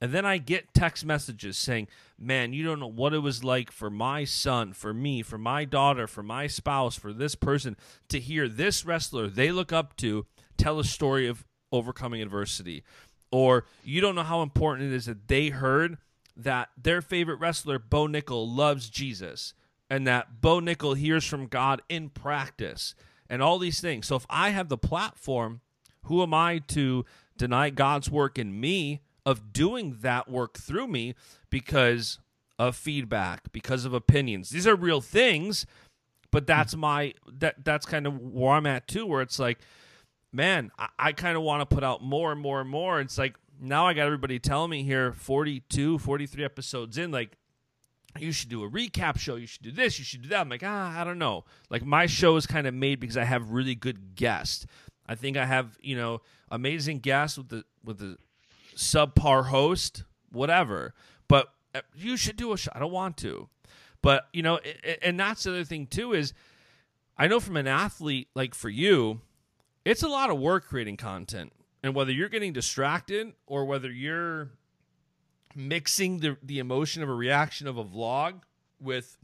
[0.00, 1.88] And then I get text messages saying,
[2.18, 5.64] Man, you don't know what it was like for my son, for me, for my
[5.64, 7.76] daughter, for my spouse, for this person
[8.08, 10.26] to hear this wrestler they look up to
[10.56, 12.84] tell a story of overcoming adversity.
[13.30, 15.98] Or you don't know how important it is that they heard
[16.38, 19.54] that their favorite wrestler, Bo Nickal, loves Jesus
[19.90, 22.94] and that Bo Nickal hears from God in practice
[23.28, 24.06] and all these things.
[24.06, 25.60] So if I have the platform,
[26.04, 27.04] who am I to
[27.36, 31.14] deny God's work in me of doing that work through me
[31.50, 32.18] because
[32.58, 34.50] of feedback, because of opinions.
[34.50, 35.66] These are real things,
[36.30, 36.80] but that's hmm.
[36.80, 39.58] my that that's kind of where I'm at too, where it's like,
[40.32, 43.00] man, I, I kind of want to put out more and more and more.
[43.00, 47.36] It's like now I got everybody telling me here 42, 43 episodes in, like,
[48.18, 49.36] you should do a recap show.
[49.36, 49.98] You should do this.
[49.98, 50.40] You should do that.
[50.40, 51.44] I'm like, ah, I don't know.
[51.70, 54.66] Like my show is kind of made because I have really good guests.
[55.06, 58.16] I think I have, you know, amazing guests with the with the
[58.74, 60.94] subpar host, whatever.
[61.28, 62.70] But uh, you should do a show.
[62.74, 63.48] I don't want to,
[64.02, 64.58] but you know,
[65.02, 66.32] and that's the other thing too is,
[67.16, 69.20] I know from an athlete like for you,
[69.84, 71.52] it's a lot of work creating content,
[71.82, 74.50] and whether you're getting distracted or whether you're
[75.54, 78.40] mixing the the emotion of a reaction of a vlog
[78.80, 79.18] with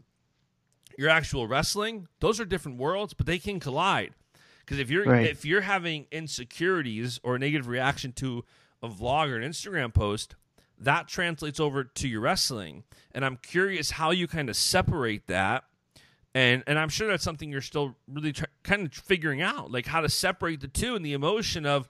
[0.96, 4.14] your actual wrestling, those are different worlds, but they can collide.
[4.60, 5.26] Because if you're right.
[5.26, 8.44] if you're having insecurities or a negative reaction to
[8.82, 10.34] a vlog or an Instagram post,
[10.78, 12.84] that translates over to your wrestling.
[13.12, 15.64] And I'm curious how you kind of separate that.
[16.34, 19.86] And and I'm sure that's something you're still really try, kind of figuring out, like
[19.86, 21.88] how to separate the two and the emotion of,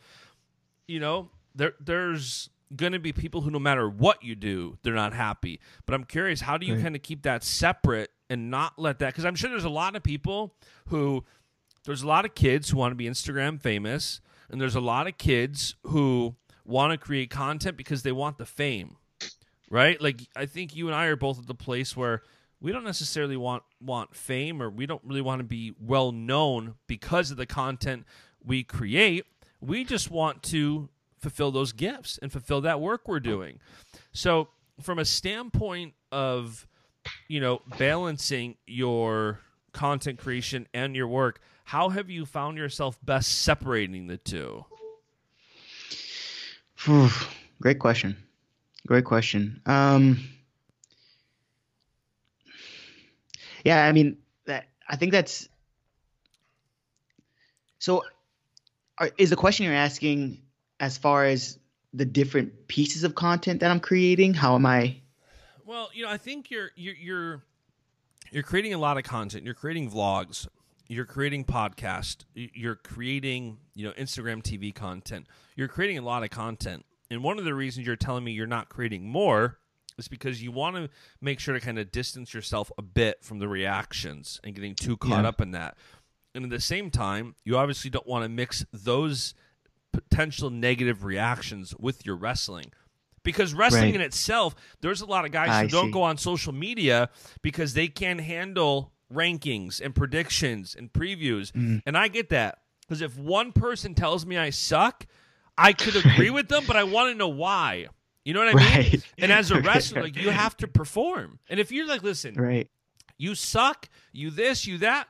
[0.87, 4.95] you know, there there's going to be people who no matter what you do, they're
[4.95, 5.61] not happy.
[5.87, 6.83] But I'm curious, how do you right.
[6.83, 9.09] kind of keep that separate and not let that?
[9.13, 10.55] Because I'm sure there's a lot of people
[10.89, 11.25] who
[11.85, 14.21] there's a lot of kids who want to be Instagram famous,
[14.51, 18.47] and there's a lot of kids who want to create content because they want the
[18.47, 18.97] fame,
[19.71, 20.01] right?
[20.01, 22.23] Like I think you and I are both at the place where
[22.61, 26.75] we don't necessarily want want fame or we don't really want to be well known
[26.87, 28.07] because of the content
[28.43, 29.27] we create.
[29.65, 30.89] We just want to
[31.19, 33.59] fulfill those gifts and fulfill that work we're doing.
[34.13, 34.49] So,
[34.81, 36.67] from a standpoint of,
[37.29, 39.41] you know, balancing your
[39.73, 44.65] content creation and your work, how have you found yourself best separating the two?
[47.61, 48.17] Great question.
[48.87, 49.63] Great question.
[49.65, 50.19] Um,
[53.65, 55.49] yeah, I mean, that I think that's
[57.79, 58.03] so.
[58.99, 60.43] Are, is the question you're asking
[60.81, 61.59] as far as
[61.93, 64.35] the different pieces of content that I'm creating?
[64.35, 64.97] How am I?
[65.65, 67.43] Well, you know, I think you're you're you're
[68.31, 69.45] you're creating a lot of content.
[69.45, 70.47] You're creating vlogs.
[70.89, 72.25] You're creating podcast.
[72.35, 75.27] You're creating you know Instagram TV content.
[75.57, 76.85] You're creating a lot of content.
[77.11, 79.59] And one of the reasons you're telling me you're not creating more
[79.99, 80.89] is because you want to
[81.21, 84.97] make sure to kind of distance yourself a bit from the reactions and getting too
[84.97, 85.29] caught Yeah.
[85.29, 85.77] up in that.
[86.35, 89.35] And at the same time, you obviously don't want to mix those
[89.93, 92.73] potential negative reactions with your wrestling.
[93.23, 93.95] Because wrestling Right.
[93.95, 95.93] in itself, there's a lot of guys I who don't see.
[95.93, 97.09] go on social media
[97.43, 101.53] because they can't handle rankings and predictions and previews.
[101.53, 101.83] Mm.
[101.87, 102.59] And I get that.
[102.83, 105.07] Because if one person tells me I suck,
[105.57, 107.87] I could agree with them, but I want to know why.
[108.25, 109.03] You know what I mean?
[109.19, 111.39] And as a wrestler, like you have to perform.
[111.49, 112.69] And if you're like, listen, Right.
[113.17, 115.09] you suck, you this, you that.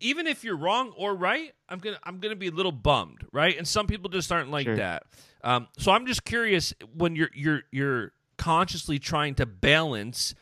[0.00, 3.56] Even if you're wrong or right, I'm gonna I'm gonna be a little bummed, right?
[3.56, 4.76] And some people just aren't like Sure.
[4.76, 5.04] that.
[5.42, 10.34] Um, so I'm just curious when you're you're you're consciously trying to balance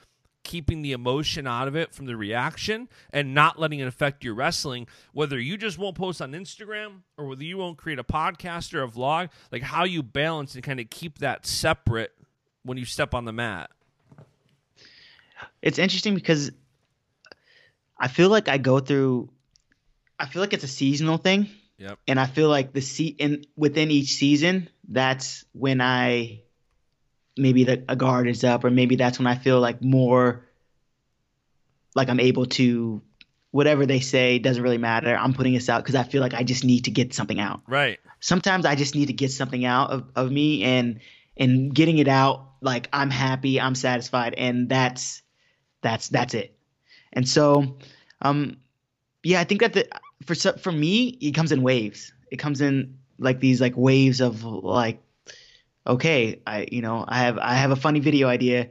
[0.44, 4.32] keeping the emotion out of it from the reaction and not letting it affect your
[4.34, 8.72] wrestling whether you just won't post on instagram or whether you won't create a podcast
[8.72, 12.12] or a vlog like how you balance and kind of keep that separate
[12.62, 13.68] when you step on the mat
[15.60, 16.50] It's interesting because
[17.98, 19.30] I feel like I go through.
[20.18, 21.48] I feel like it's a seasonal thing.
[21.78, 21.98] Yep.
[22.08, 26.42] And I feel like the se- in within each season, that's when I
[27.36, 30.44] maybe the a guard is up, or maybe that's when I feel like more
[31.94, 33.02] like I'm able to
[33.50, 35.16] whatever they say doesn't really matter.
[35.16, 37.62] I'm putting this out because I feel like I just need to get something out.
[37.66, 41.00] right Sometimes I just need to get something out of, of me and
[41.36, 45.22] and getting it out like I'm happy, I'm satisfied, and that's
[45.80, 46.57] that's that's it.
[47.12, 47.78] And so,
[48.22, 48.58] um,
[49.22, 49.88] yeah, I think that the
[50.24, 52.12] for for me, it comes in waves.
[52.30, 55.02] It comes in like these like waves of like,
[55.86, 58.70] okay, I you know I have I have a funny video idea.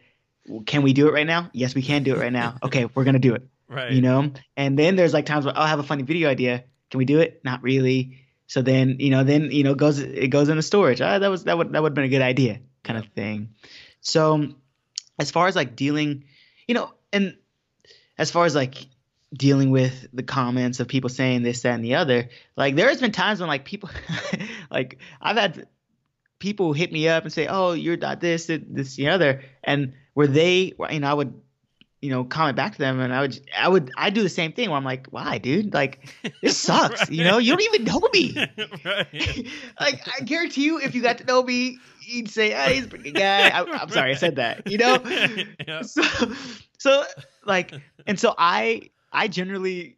[0.66, 1.50] Can we do it right now?
[1.54, 2.58] Yes, we can do it right now.
[2.64, 3.48] Okay, we're gonna do it.
[3.68, 4.32] right You know.
[4.56, 6.64] And then there's like times where I'll have a funny video idea.
[6.90, 7.42] Can we do it?
[7.44, 8.20] Not really.
[8.48, 11.02] So then you know then you know it goes it goes into storage.
[11.02, 13.50] Ah, that was that would that would have been a good idea kind of thing.
[14.00, 14.54] So
[15.20, 16.24] as far as like dealing,
[16.68, 17.36] you know, and
[18.18, 18.88] as far as like
[19.34, 23.02] dealing with the comments of people saying this, that, and the other, like there has
[23.02, 23.90] been times when like people,
[24.72, 25.68] like I've had
[26.40, 30.28] people hit me up and say, "Oh, you're not this, this, the other," and where
[30.28, 31.34] they, you know, I would,
[32.02, 34.54] you know, comment back to them, and I would, I would, I do the same
[34.54, 35.74] thing where I'm like, "Why, dude?
[35.74, 37.10] Like, this sucks.
[37.10, 38.34] You know, you don't even know me."
[39.80, 42.88] like I guarantee you, if you got to know me, you'd say, "Ah, he's a
[42.88, 44.70] pretty good guy." I, I'm sorry, I said that.
[44.70, 45.04] You know,
[45.68, 45.86] Yep.
[45.86, 46.04] so,
[46.78, 47.04] so
[47.48, 47.74] like,
[48.08, 49.98] and so I, I generally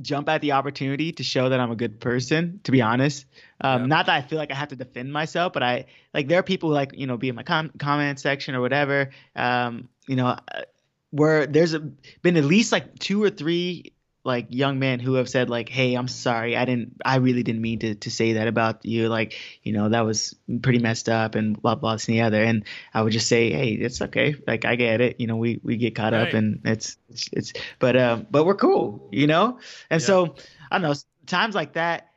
[0.00, 2.60] jump at the opportunity to show that I'm a good person.
[2.64, 3.26] To be honest,
[3.60, 3.86] um, Yeah.
[3.86, 5.84] not that I feel like I have to defend myself, but I
[6.14, 8.60] like there are people who like you know be in my com- comment section or
[8.60, 9.10] whatever.
[9.36, 10.62] Um, you know, uh,
[11.10, 11.80] where there's a,
[12.22, 13.91] been at least like two or three
[14.24, 17.60] like young men who have said like hey i'm sorry i didn't i really didn't
[17.60, 21.34] mean to, to say that about you like you know that was pretty messed up
[21.34, 22.64] and blah blah this and the other and
[22.94, 25.76] i would just say hey it's okay like i get it you know we we
[25.76, 26.28] get caught Right.
[26.28, 29.58] up and it's it's, it's but um but we're cool you know
[29.90, 30.06] and Yeah.
[30.06, 30.34] so
[30.70, 30.94] i don't know
[31.26, 32.08] times like that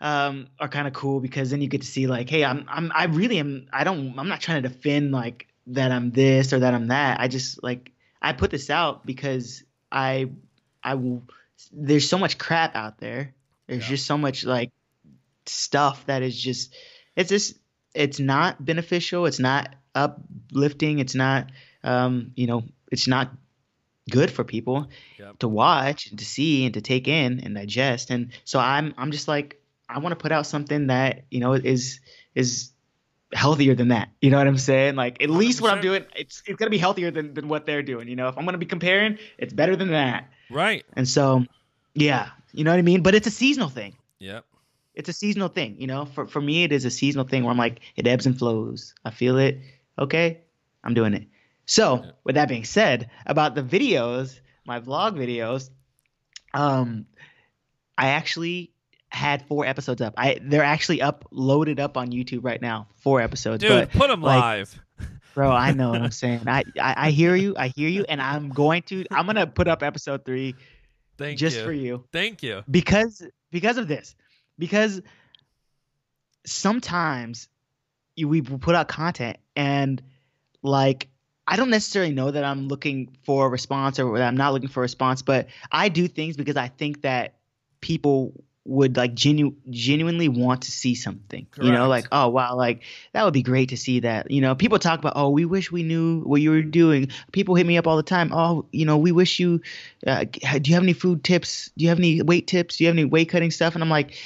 [0.00, 2.92] um are kind of cool because then you get to see like hey i'm i'm
[2.94, 6.58] i really am i don't i'm not trying to defend like that i'm this or
[6.60, 10.28] that i'm that i just like i put this out because i
[10.86, 11.22] i will
[11.72, 13.34] there's so much crap out there.
[13.66, 13.88] There's Yeah.
[13.96, 14.70] just so much like
[15.46, 16.74] stuff that is just
[17.16, 17.56] it's just
[17.94, 19.24] it's not beneficial.
[19.26, 20.98] It's not uplifting.
[20.98, 21.50] It's not
[21.82, 23.32] um you know it's not
[24.10, 25.38] good for people Yep.
[25.40, 28.10] to watch and to see and to take in and digest.
[28.10, 31.54] And so i'm i'm just like i want to put out something that you know
[31.54, 32.00] is
[32.34, 32.70] is
[33.32, 34.10] healthier than that.
[34.20, 34.94] You know what i'm saying?
[34.94, 37.82] Like at least what i'm doing it's it's gonna be healthier than, than what they're
[37.82, 38.08] doing.
[38.08, 41.44] You know if i'm gonna be comparing it's better than that right and so
[41.94, 44.44] yeah you know what i mean but it's a seasonal thing yep
[44.94, 47.50] it's a seasonal thing you know for, for me it is a seasonal thing where
[47.52, 49.58] i'm like it ebbs and flows i feel it
[49.98, 50.40] okay
[50.84, 51.26] i'm doing it
[51.66, 55.68] So, with that being said, about the videos, my vlog videos,
[56.54, 57.06] um,
[57.98, 58.70] I actually
[59.08, 60.14] had four episodes up.
[60.16, 62.86] I they're actually up loaded up on YouTube right now.
[62.98, 63.62] Four episodes.
[63.62, 64.80] Dude, but, put them like, live.
[65.36, 66.48] Bro, I know what I'm saying.
[66.48, 67.54] I, I I hear you.
[67.58, 69.04] I hear you, and I'm going to.
[69.10, 70.54] I'm gonna put up episode three
[71.18, 71.62] Thank just you.
[71.62, 72.64] for you Thank you.
[72.70, 74.14] because because of this
[74.58, 75.02] because
[76.46, 77.48] sometimes
[78.16, 80.02] we put out content and
[80.62, 81.08] like
[81.46, 84.70] I don't necessarily know that I'm looking for a response or that I'm not looking
[84.70, 87.34] for a response, but I do things because I think that
[87.82, 88.32] people
[88.66, 91.46] would like genu- genuinely want to see something.
[91.60, 94.30] You know, like oh wow, like that would be great to see that.
[94.30, 97.08] You know, people talk about oh we wish we knew what you were doing.
[97.32, 98.32] People hit me up all the time.
[98.32, 99.60] Oh, you know, we wish you.
[100.06, 101.70] Uh, do you have any food tips?
[101.76, 102.76] Do you have any weight tips?
[102.76, 103.74] Do you have any weight cutting stuff?
[103.74, 104.16] And I'm like,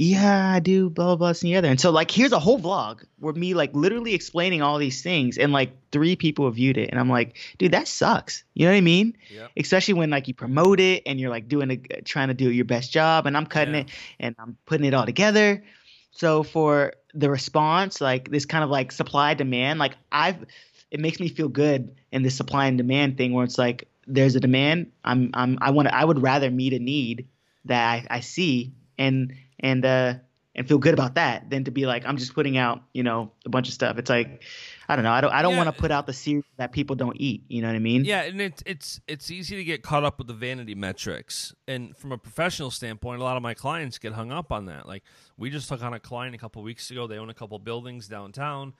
[0.00, 1.68] yeah, I do, blah, blah, blah, and the other.
[1.68, 5.36] And so, like, here's a whole vlog where me, like, literally explaining all these things,
[5.36, 6.90] and, like, three people have viewed it.
[6.90, 8.44] And I'm like, dude, that sucks.
[8.54, 9.16] You know what I mean?
[9.28, 9.50] Yep.
[9.56, 12.64] Especially when, like, you promote it and you're, like, doing a, trying to do your
[12.64, 13.80] best job, and I'm cutting Yeah.
[13.80, 13.88] it
[14.20, 15.64] and I'm putting it all together.
[16.12, 20.44] So, for the response, like, this kind of, like, supply demand, like, I've,
[20.92, 24.36] it makes me feel good in the supply and demand thing where it's like, there's
[24.36, 24.92] a demand.
[25.02, 27.26] I'm, I'm, I want to, I would rather meet a need
[27.64, 30.14] that I, I see and, and uh
[30.54, 33.30] and feel good about that than to be like I'm just putting out you know
[33.46, 33.96] a bunch of stuff.
[33.98, 34.42] It's like
[34.88, 35.12] I don't know.
[35.12, 35.64] I don't I don't Yeah.
[35.64, 37.44] want to put out the series that people don't eat.
[37.48, 38.04] You know what I mean?
[38.04, 41.54] Yeah, and it's it's it's easy to get caught up with the vanity metrics.
[41.68, 44.88] And from a professional standpoint, a lot of my clients get hung up on that.
[44.88, 45.04] Like
[45.36, 47.06] we just took on a client a couple weeks ago.
[47.06, 48.72] They own a couple buildings downtown.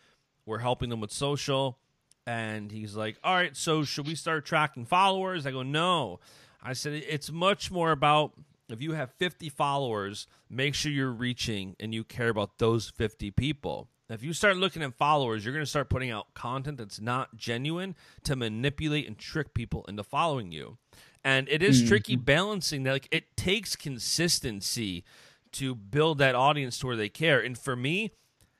[0.47, 1.79] We're helping them with social,
[2.27, 6.19] and he's like, "All right, so should we start tracking followers?" I go, "No."
[6.61, 8.33] I said it's much more about
[8.69, 13.31] if you have 50 followers, make sure you're reaching and you care about those 50
[13.33, 13.89] people.
[14.11, 17.37] If you start looking at followers, you're going to start putting out content that's not
[17.37, 17.95] genuine
[18.25, 20.79] to manipulate and trick people into following you.
[21.23, 21.89] And it is mm-hmm.
[21.89, 22.93] tricky balancing that.
[22.93, 25.05] Like it takes consistency
[25.53, 27.41] to build that audience to where they care.
[27.41, 28.13] And for me,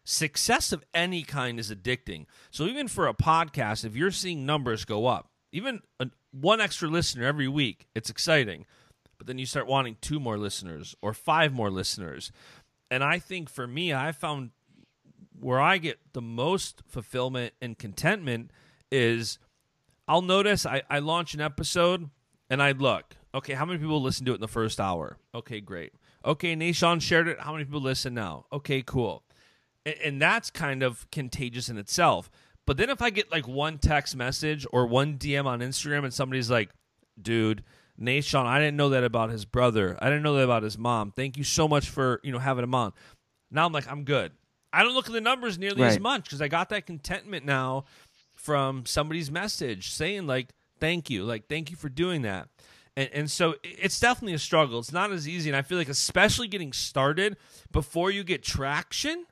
[0.05, 2.27] success of any kind is addicting.
[2.51, 6.89] So even for a podcast, if you're seeing numbers go up, even a, one extra
[6.89, 8.67] listener every week, it's exciting.
[9.29, 12.33] Then you start wanting two more listeners or five more listeners.
[12.91, 14.51] And I think for me, I found
[15.39, 18.51] where I get the most fulfillment and contentment
[18.91, 19.39] is
[20.09, 22.09] I'll notice I, I launch an episode
[22.49, 25.19] and I look, okay, how many people listen to it in the first hour?
[25.35, 25.93] Okay, great.
[26.25, 27.41] Okay, Nashon shared it.
[27.41, 28.47] How many people listen now?
[28.51, 29.23] Okay, cool.
[29.85, 32.31] And, and that's kind of contagious in itself.
[32.67, 36.15] But then if I get like one text message or one DM on Instagram and
[36.15, 36.71] somebody's like,
[37.21, 37.63] dude,
[38.01, 39.97] Nashon, I didn't know that about his brother.
[40.01, 41.11] I didn't know that about his mom.
[41.11, 42.93] Thank you so much for, you know, having him on.
[43.51, 44.33] Now I'm like, I'm good.
[44.73, 47.85] I don't look at the numbers nearly as much because I got that contentment now
[48.37, 51.25] from somebody's message saying like, thank you.
[51.25, 52.49] Like, thank you for doing that.
[52.97, 54.79] And, and so it's definitely a struggle.
[54.79, 55.49] It's not as easy.
[55.51, 57.37] And I feel like, especially getting started
[57.73, 59.25] before you get traction,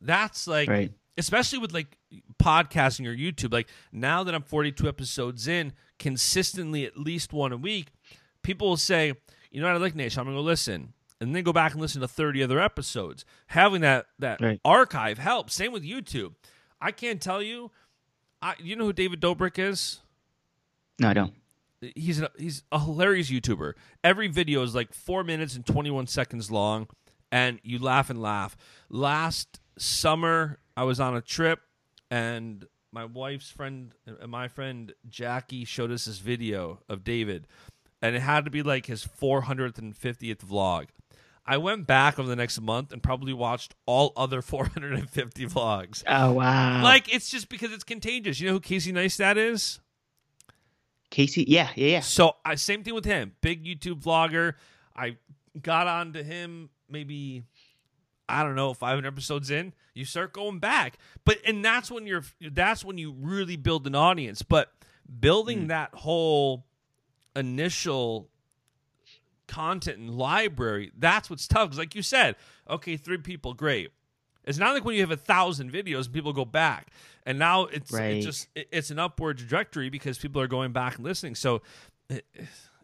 [0.00, 0.92] that's like, Right.
[1.16, 1.96] especially with like
[2.42, 3.52] podcasting or YouTube.
[3.52, 7.92] Like now that I'm 42 episodes in, consistently at least one a week,
[8.42, 9.14] people will say,
[9.50, 10.92] you know what, I like Nation, I'm gonna go listen.
[11.22, 13.26] And then go back and listen to 30 other episodes.
[13.48, 14.58] Having that that Right.
[14.64, 15.52] archive helps.
[15.54, 16.34] Same with YouTube.
[16.80, 17.70] I can't tell you.
[18.40, 20.00] I, you know who David Dobrik is?
[20.98, 21.34] No, I don't.
[21.94, 23.74] he's a, he's a hilarious YouTuber.
[24.02, 26.88] Every video is like four minutes and twenty one seconds long,
[27.30, 28.56] and you laugh and laugh.
[28.88, 31.60] Last summer, I was on a trip,
[32.10, 37.46] and my wife's friend and my friend Jackie showed us this video of David,
[38.02, 40.88] and it had to be like his 450th vlog.
[41.46, 46.02] I went back over the next month and probably watched all other 450 vlogs.
[46.06, 46.82] Oh wow.
[46.82, 48.40] Like it's just because it's contagious.
[48.40, 49.80] You know who Casey Neistat is?
[51.10, 51.44] Casey.
[51.48, 52.00] Yeah, yeah, yeah.
[52.00, 53.32] So I same thing with him.
[53.40, 54.54] Big YouTube vlogger.
[54.94, 55.16] I
[55.60, 57.44] got onto him maybe
[58.28, 59.72] I don't know, 500 episodes in.
[59.92, 63.96] You start going back, but and that's when you're that's when you really build an
[63.96, 64.42] audience.
[64.42, 64.72] But
[65.18, 65.66] building hmm.
[65.66, 66.64] that whole
[67.36, 68.28] initial
[69.48, 71.68] content and library, that's what's tough.
[71.68, 72.36] Because like you said,
[72.68, 73.90] okay, three people, great.
[74.44, 76.88] It's not like when you have a thousand videos and people go back,
[77.26, 78.16] and now it's Right.
[78.16, 81.34] it just it- it's an upward trajectory because people are going back and listening.
[81.34, 81.62] So
[82.08, 82.24] it,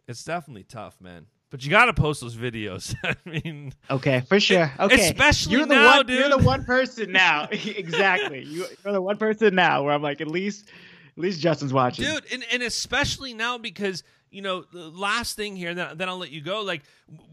[0.07, 1.27] it's definitely tough, man.
[1.49, 2.95] But you got to post those videos.
[3.05, 4.71] I mean, Okay, for sure.
[4.81, 7.49] Okay, Especially you're the now, one, You're the one person now.
[7.51, 8.43] exactly.
[8.45, 10.69] You, you're the one person now where I'm like, at least
[11.17, 12.05] at least Justin's watching.
[12.05, 16.19] dude and, and especially now because you know the last thing here then, then i'll
[16.19, 16.63] let you go.
[16.63, 16.83] Like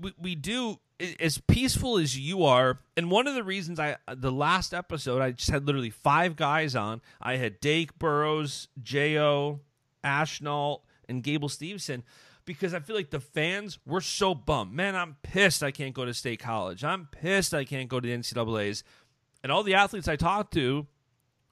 [0.02, 0.80] we, we do
[1.20, 5.32] as peaceful as you are and one of the reasons i the last episode i
[5.32, 7.02] just had literally five guys on.
[7.22, 9.61] I had dake Burroughs jo
[10.03, 12.03] ashnall and Gable Steveson
[12.45, 14.74] because i feel like the fans were so bummed.
[14.74, 16.84] Man i'm pissed i can't go to state college.
[16.84, 18.84] I'm pissed i can't go to the ncaa's
[19.41, 20.88] and all the athletes i talked to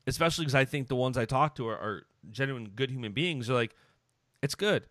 [0.07, 3.49] especially because I think the ones I talked to are, are genuine good human beings,
[3.49, 3.75] are like,
[4.41, 4.87] it's good.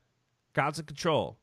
[0.54, 1.38] God's in control.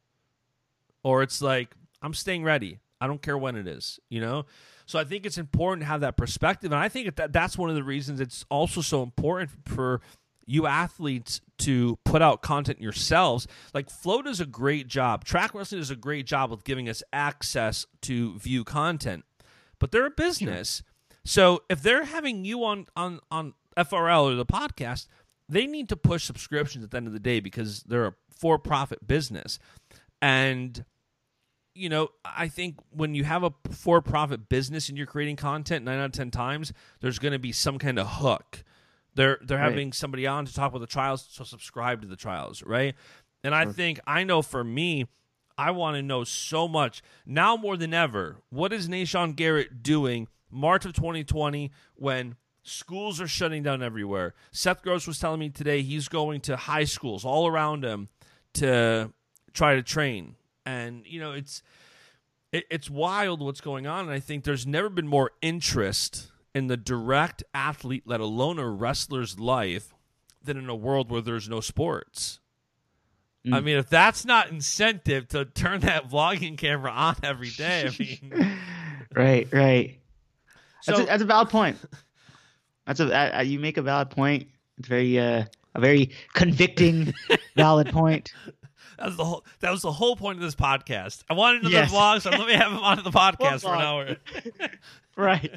[1.04, 2.80] Or it's like, I'm staying ready.
[3.00, 4.46] I don't care when it is, you know?
[4.86, 6.72] So I think it's important to have that perspective.
[6.72, 10.02] And I think that that's one of the reasons it's also so important for
[10.46, 13.48] you athletes to put out content yourselves.
[13.74, 15.26] Like Flow does a great job.
[15.26, 19.26] Track wrestling does a great job with giving us access to view content.
[19.78, 20.82] But they're a business.
[21.26, 25.08] So if they're having you on on on FRL or the podcast,
[25.50, 29.08] they need to push subscriptions at the end of the day because they're a for-profit
[29.08, 29.60] business.
[30.22, 30.84] And
[31.74, 36.00] you know, I think when you have a for-profit business and you're creating content 9
[36.00, 38.64] out of 10 times, there's going to be some kind of hook.
[39.14, 39.70] They're they're Right.
[39.70, 42.96] having somebody on to talk about the trials, so subscribe to the trials, right?
[43.44, 45.06] And I think I know for me,
[45.58, 48.38] I want to know so much now more than ever.
[48.50, 54.34] What is Nashon Garrett doing March of 2020 when schools are shutting down everywhere?
[54.52, 58.10] Seth Gross was telling me today he's going to high schools all around him
[58.56, 59.12] to
[59.54, 61.62] try to train, and you know it's
[62.52, 64.02] it, it's wild what's going on.
[64.06, 68.68] And I think there's never been more interest in the direct athlete, let alone a
[68.70, 69.94] wrestler's life,
[70.44, 72.40] than in a world where there's no sports.
[73.50, 77.96] I mean, if that's not incentive to turn that vlogging camera on every day, I
[77.98, 78.58] mean,
[79.16, 80.00] Right, right.
[80.86, 81.78] That's, So- a, that's a valid point.
[82.86, 84.50] That's a you make a valid point.
[84.78, 85.46] It's very uh,
[85.78, 87.14] a very convicting,
[87.56, 88.34] valid point.
[88.98, 91.24] that was the whole that was the whole point of this podcast.
[91.30, 91.90] I wanted to Yes.
[91.92, 94.16] the vlog, so let me have him on the podcast for an hour.
[95.16, 95.52] Right.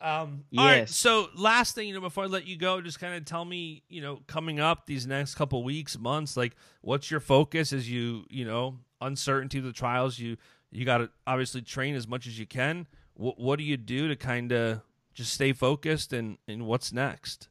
[0.00, 0.76] Um, All right.
[0.78, 0.94] Yes.
[0.96, 3.82] So last thing, you know, before I let you go, just kind of tell me,
[3.90, 8.24] you know, coming up these next couple weeks, months, like what's your focus as you,
[8.30, 10.18] you know, uncertainty of the trials.
[10.18, 10.38] You
[10.70, 12.86] you got to obviously train as much as you can.
[13.14, 14.80] What what do you do to kind of
[15.12, 17.48] just stay focused and and what's next?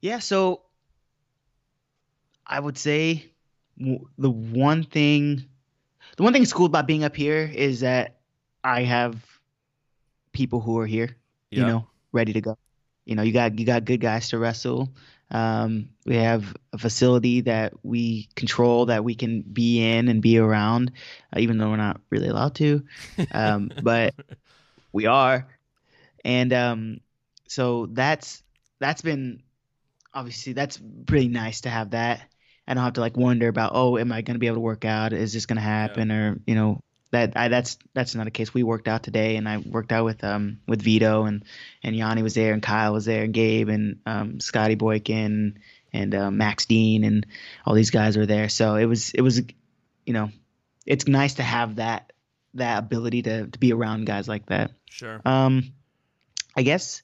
[0.00, 0.62] Yeah, so
[2.46, 3.30] I would say
[3.78, 5.44] the one thing,
[6.16, 8.16] the one thing that's cool about being up here is that
[8.62, 9.22] I have
[10.32, 11.16] people who are here,
[11.50, 12.58] you know, ready to go.
[13.04, 14.90] You know, you got you got good guys to wrestle.
[15.30, 20.38] Um, we have a facility that we control that we can be in and be
[20.38, 20.92] around,
[21.34, 22.84] uh, even though we're not really allowed to.
[23.32, 24.14] Um, but
[24.92, 25.46] we are,
[26.24, 27.00] and um,
[27.48, 28.42] so that's
[28.78, 29.42] that's been
[30.16, 32.22] obviously that's pretty nice to have that.
[32.66, 34.60] I don't have to like wonder about oh, am I going to be able to
[34.60, 35.12] work out?
[35.12, 36.10] Is this going to happen?
[36.10, 36.80] Or you know
[37.12, 38.52] that I, that's that's not a case.
[38.52, 41.44] We worked out today, and I worked out with um with Vito and
[41.84, 45.58] and Yianni was there, and Kyle was there, and Gabe and um, Scotty Boykin
[45.92, 47.26] and uh, Max Dean and
[47.64, 48.48] all these guys were there.
[48.48, 49.42] So it was it was
[50.04, 50.30] you know
[50.86, 52.12] it's nice to have that
[52.54, 54.72] that ability to to be around guys like that.
[54.90, 55.20] Sure.
[55.24, 55.72] Um,
[56.56, 57.02] I guess,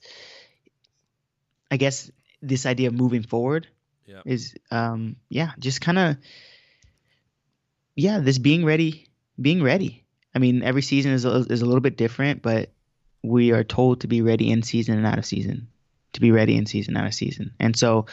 [1.69, 2.11] I guess
[2.43, 3.67] this idea of moving forward
[4.05, 4.21] Yeah.
[4.25, 6.17] is, um, yeah, just kind of,
[7.95, 9.07] yeah, this being ready,
[9.39, 10.03] being ready.
[10.35, 12.71] I mean, every season is a, is a little bit different, but
[13.21, 15.67] we are told to be ready in season and out of season,
[16.13, 18.05] to be ready in season, out of season, and so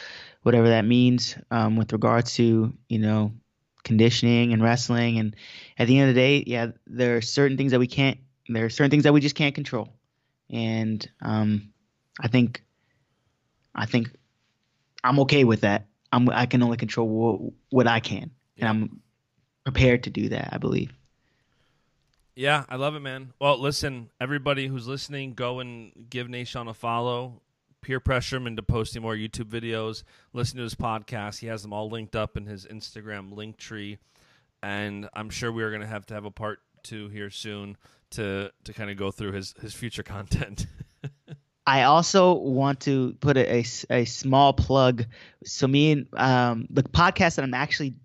[0.43, 3.33] whatever that means, um, with regards to you know
[3.83, 5.35] conditioning and wrestling, and
[5.77, 8.65] at the end of the day, yeah, there are certain things that we can't, there
[8.65, 9.89] are certain things that we just can't control,
[10.49, 11.73] and um,
[12.19, 12.63] I think,
[13.73, 14.11] I think,
[15.03, 15.87] I'm okay with that.
[16.11, 18.69] I'm I can only control what, what I can, Yeah.
[18.69, 19.01] and I'm
[19.63, 20.49] prepared to do that.
[20.51, 20.91] I believe.
[22.35, 23.33] Yeah, I love it, man.
[23.39, 27.41] Well, listen, everybody who's listening, go and give Nation a follow.
[27.81, 30.03] Peer pressure him into posting more YouTube videos.
[30.33, 31.39] Listen to his podcast.
[31.39, 33.97] He has them all linked up in his Instagram link tree.
[34.63, 37.75] And I'm sure we are going to have to have a part two here soon
[38.11, 40.67] to to kind of go through his his future content.
[41.65, 45.05] I also want to put a a small plug.
[45.43, 47.95] So me and um, the podcast that I'm actually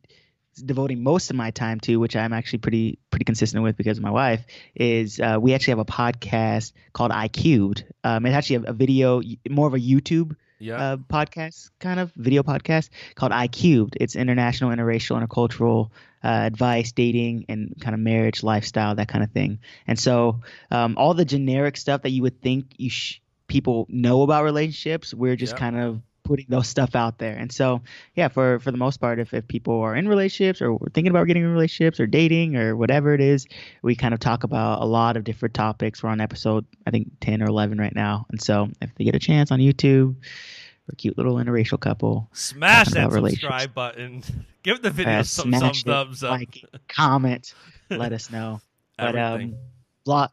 [0.65, 4.05] devoting most of my time to, which I'm actually pretty pretty consistent with because of
[4.05, 7.85] my wife, is uh, we actually have a podcast called iCubed.
[8.05, 10.77] Um, it's actually a, a video, more of a YouTube yeah.
[10.77, 13.95] uh, podcast, kind of video podcast called iCubed.
[14.01, 15.91] It's international, interracial, intercultural
[16.25, 19.61] uh, advice, dating, and kind of marriage, lifestyle, that kind of thing.
[19.87, 24.23] And so, um, all the generic stuff that you would think you sh- people know
[24.23, 25.59] about relationships, we're just Yeah.
[25.59, 27.37] kind of putting those stuff out there.
[27.37, 27.81] And so,
[28.17, 31.29] yeah, for for the most part, if, if people are in relationships or thinking about
[31.29, 33.47] getting in relationships or dating or whatever it is,
[33.83, 36.03] we kind of talk about a lot of different topics.
[36.03, 39.15] We're on episode I think ten or eleven right now, and so if they get
[39.15, 42.29] a chance on YouTube, we're a cute little interracial couple.
[42.33, 44.23] Smash that subscribe button.
[44.65, 46.33] Give the video Uh, some, some it, thumbs up.
[46.33, 47.55] like, comment,
[47.91, 48.61] let us know.
[48.99, 49.55] But um,
[50.05, 50.31] vlog,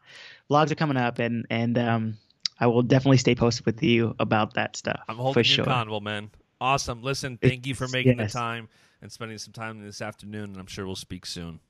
[0.50, 2.18] vlogs are coming up, and and um,
[2.60, 5.64] I will definitely stay posted with you about that stuff I'm holding for you sure.
[5.64, 6.30] accountable, man.
[6.60, 7.02] Awesome.
[7.02, 8.32] Listen, thank you for making yes.
[8.32, 8.68] the time
[9.02, 11.60] and spending some time this afternoon, and I'm sure we'll speak soon.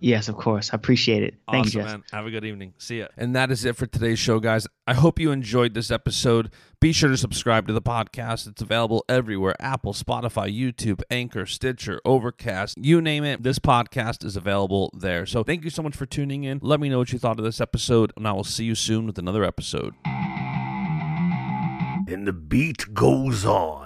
[0.00, 0.70] Yes, of course.
[0.72, 1.34] I appreciate it.
[1.50, 1.92] Thank awesome, you, Jess.
[1.92, 2.04] man.
[2.12, 2.74] Have a good evening.
[2.78, 3.06] See ya.
[3.16, 4.66] And that is it for today's show, guys.
[4.86, 6.50] I hope you enjoyed this episode.
[6.80, 8.46] Be sure to subscribe to the podcast.
[8.46, 13.42] It's available everywhere Apple, Spotify, YouTube, Anchor, Stitcher, Overcast, you name it.
[13.42, 15.24] This podcast is available there.
[15.24, 16.58] So thank you so much for tuning in.
[16.62, 19.06] Let me know what you thought of this episode, and I will see you soon
[19.06, 19.94] with another episode.
[22.08, 23.85] And the beat goes on.